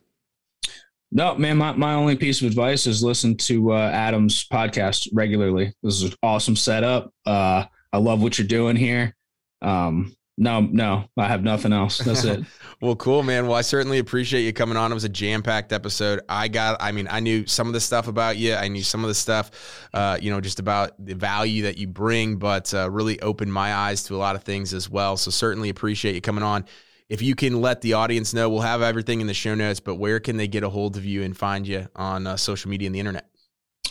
No, 1.16 1.34
man. 1.36 1.56
My, 1.56 1.72
my 1.72 1.94
only 1.94 2.18
piece 2.18 2.42
of 2.42 2.48
advice 2.48 2.86
is 2.86 3.02
listen 3.02 3.38
to 3.38 3.72
uh, 3.72 3.90
Adam's 3.90 4.46
podcast 4.50 5.08
regularly. 5.14 5.74
This 5.82 5.94
is 5.94 6.12
an 6.12 6.14
awesome 6.22 6.58
setup. 6.58 7.10
Uh, 7.26 7.64
I 7.94 7.98
love 8.00 8.22
what 8.22 8.38
you're 8.38 8.46
doing 8.46 8.76
here. 8.76 9.16
Um, 9.62 10.14
no, 10.38 10.60
no, 10.60 11.06
I 11.16 11.28
have 11.28 11.42
nothing 11.42 11.72
else. 11.72 12.00
That's 12.00 12.26
it. 12.26 12.44
well, 12.82 12.98
cool, 12.98 13.24
man. 13.24 13.48
Well, 13.48 13.56
I 13.56 13.62
certainly 13.62 14.00
appreciate 14.00 14.42
you 14.42 14.52
coming 14.52 14.76
on. 14.76 14.92
It 14.92 14.94
was 14.94 15.06
a 15.06 15.10
jam 15.10 15.42
packed 15.42 15.72
episode. 15.72 16.20
I 16.28 16.50
got, 16.50 16.76
I 16.82 16.92
mean, 16.92 17.08
I 17.10 17.22
knew 17.22 17.48
some 17.48 17.68
of 17.68 17.74
the 17.74 17.80
stuff 17.80 18.10
about 18.10 18.36
you. 18.36 18.54
I 18.54 18.68
knew 18.68 18.84
some 18.84 19.02
of 19.02 19.08
the 19.08 19.16
stuff, 19.16 19.52
uh, 19.94 20.18
you 20.20 20.32
know, 20.32 20.42
just 20.42 20.60
about 20.60 20.94
the 21.00 21.16
value 21.16 21.64
that 21.64 21.78
you 21.78 21.88
bring, 21.88 22.36
but 22.36 22.74
uh, 22.74 22.92
really 22.92 23.22
opened 23.22 23.54
my 23.54 23.74
eyes 23.74 24.04
to 24.04 24.16
a 24.16 24.18
lot 24.18 24.36
of 24.36 24.44
things 24.44 24.74
as 24.74 24.90
well. 24.90 25.16
So 25.16 25.32
certainly 25.32 25.70
appreciate 25.70 26.14
you 26.14 26.20
coming 26.20 26.44
on. 26.44 26.66
If 27.08 27.22
you 27.22 27.36
can 27.36 27.62
let 27.62 27.82
the 27.82 27.94
audience 27.94 28.34
know, 28.34 28.50
we'll 28.50 28.62
have 28.62 28.82
everything 28.82 29.22
in 29.22 29.28
the 29.28 29.34
show 29.34 29.54
notes, 29.54 29.80
but 29.80 29.96
where 29.96 30.20
can 30.20 30.38
they 30.38 30.48
get 30.48 30.64
a 30.64 30.70
hold 30.70 30.98
of 30.98 31.06
you 31.06 31.24
and 31.24 31.38
find 31.38 31.68
you 31.68 31.88
on 31.96 32.26
uh, 32.26 32.36
social 32.36 32.70
media 32.70 32.88
and 32.88 32.96
the 32.96 33.00
internet? 33.00 33.30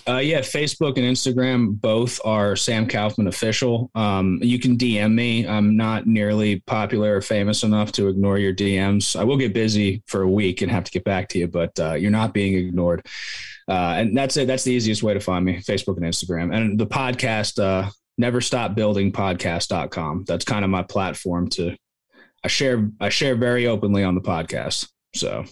Uh, 0.06 0.18
yeah, 0.18 0.40
Facebook 0.40 0.98
and 0.98 1.06
Instagram 1.06 1.80
both 1.80 2.20
are 2.26 2.56
Sam 2.56 2.86
Kaufman 2.86 3.26
official. 3.26 3.90
Um, 3.94 4.38
you 4.42 4.58
can 4.58 4.76
DM 4.76 5.14
me. 5.14 5.48
I'm 5.48 5.76
not 5.76 6.06
nearly 6.06 6.60
popular 6.60 7.16
or 7.16 7.20
famous 7.22 7.62
enough 7.62 7.90
to 7.92 8.08
ignore 8.08 8.36
your 8.36 8.52
DMs. 8.52 9.18
I 9.18 9.24
will 9.24 9.38
get 9.38 9.54
busy 9.54 10.02
for 10.06 10.22
a 10.22 10.28
week 10.28 10.60
and 10.60 10.70
have 10.70 10.84
to 10.84 10.90
get 10.90 11.04
back 11.04 11.28
to 11.30 11.38
you, 11.38 11.48
but 11.48 11.78
uh, 11.80 11.94
you're 11.94 12.10
not 12.10 12.34
being 12.34 12.54
ignored. 12.54 13.06
Uh, 13.66 13.94
and 13.96 14.14
that's 14.14 14.36
it. 14.36 14.46
That's 14.46 14.64
the 14.64 14.72
easiest 14.72 15.02
way 15.02 15.14
to 15.14 15.20
find 15.20 15.42
me: 15.42 15.56
Facebook 15.60 15.96
and 15.96 16.04
Instagram. 16.04 16.54
And 16.54 16.78
the 16.78 16.86
podcast, 16.86 17.62
uh, 17.62 17.90
Never 18.18 18.42
Stop 18.42 18.74
Building 18.74 19.10
Podcast.com. 19.10 20.24
That's 20.26 20.44
kind 20.44 20.64
of 20.64 20.70
my 20.70 20.82
platform 20.82 21.48
to. 21.50 21.76
I 22.44 22.48
share. 22.48 22.90
I 23.00 23.08
share 23.08 23.34
very 23.34 23.66
openly 23.66 24.04
on 24.04 24.14
the 24.14 24.20
podcast. 24.20 24.90
So, 25.14 25.44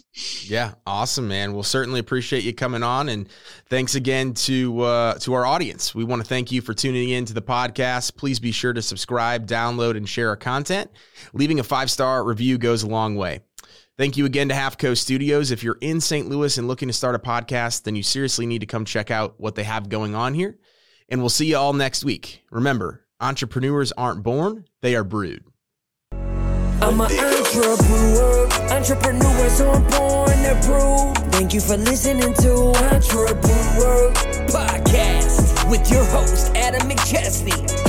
yeah, 0.43 0.75
awesome, 0.87 1.29
man. 1.29 1.55
We'll 1.55 1.63
certainly 1.63 2.01
appreciate 2.01 2.43
you 2.43 2.53
coming 2.53 2.83
on, 2.83 3.09
and 3.09 3.29
thanks 3.71 3.95
again 3.95 4.35
to 4.35 4.81
uh, 4.81 5.15
to 5.21 5.35
our 5.35 5.47
audience. 5.47 5.95
We 5.95 6.05
want 6.05 6.21
to 6.21 6.29
thank 6.29 6.51
you 6.51 6.61
for 6.61 6.75
tuning 6.75 7.11
in 7.11 7.25
to 7.27 7.33
the 7.33 7.43
podcast. 7.43 8.17
Please 8.17 8.41
be 8.41 8.51
sure 8.51 8.73
to 8.73 8.83
subscribe, 8.83 9.47
download, 9.47 9.97
and 9.97 10.09
share 10.09 10.29
our 10.29 10.37
content. 10.37 10.91
Leaving 11.33 11.61
a 11.61 11.63
five 11.63 11.91
star 11.91 12.25
review 12.25 12.59
goes 12.59 12.83
a 12.83 12.89
long 12.89 13.15
way. 13.15 13.41
Thank 13.97 14.17
you 14.17 14.27
again 14.27 14.49
to 14.49 14.55
Half 14.55 14.79
Coast 14.79 15.03
Studios. 15.03 15.53
If 15.53 15.63
you're 15.63 15.79
in 15.81 16.01
St. 16.01 16.29
Louis 16.29 16.59
and 16.59 16.67
looking 16.67 16.89
to 16.89 16.95
start 16.95 17.15
a 17.15 17.21
podcast, 17.21 17.85
then 17.85 17.95
you 17.95 18.03
seriously 18.03 18.47
need 18.47 18.61
to 18.63 18.67
come 18.67 18.85
check 18.85 19.13
out 19.13 19.35
what 19.39 19.55
they 19.55 19.65
have 19.65 19.89
going 19.89 20.17
on 20.17 20.35
here. 20.35 20.59
And 21.09 21.21
we'll 21.21 21.31
see 21.31 21.47
you 21.47 21.57
all 21.57 21.73
next 21.73 22.05
week. 22.05 22.43
Remember, 22.51 23.05
entrepreneurs 23.21 23.93
aren't 23.93 24.25
born; 24.25 24.65
they 24.81 24.97
are 24.97 25.05
brewed. 25.05 25.45
I'm 26.83 27.01
an 27.01 27.13
entrepreneur, 27.13 28.49
entrepreneur, 28.73 29.49
so 29.51 29.71
I'm 29.71 29.87
born 29.87 30.45
to. 30.45 31.15
Thank 31.31 31.55
you 31.55 31.61
for 31.61 31.77
listening 31.77 32.35
to 32.35 32.53
Entrepreneur 32.93 34.13
Podcast 34.51 35.71
with 35.71 35.89
your 35.93 36.05
host, 36.07 36.51
Adam 36.57 36.89
McChesney. 36.89 37.83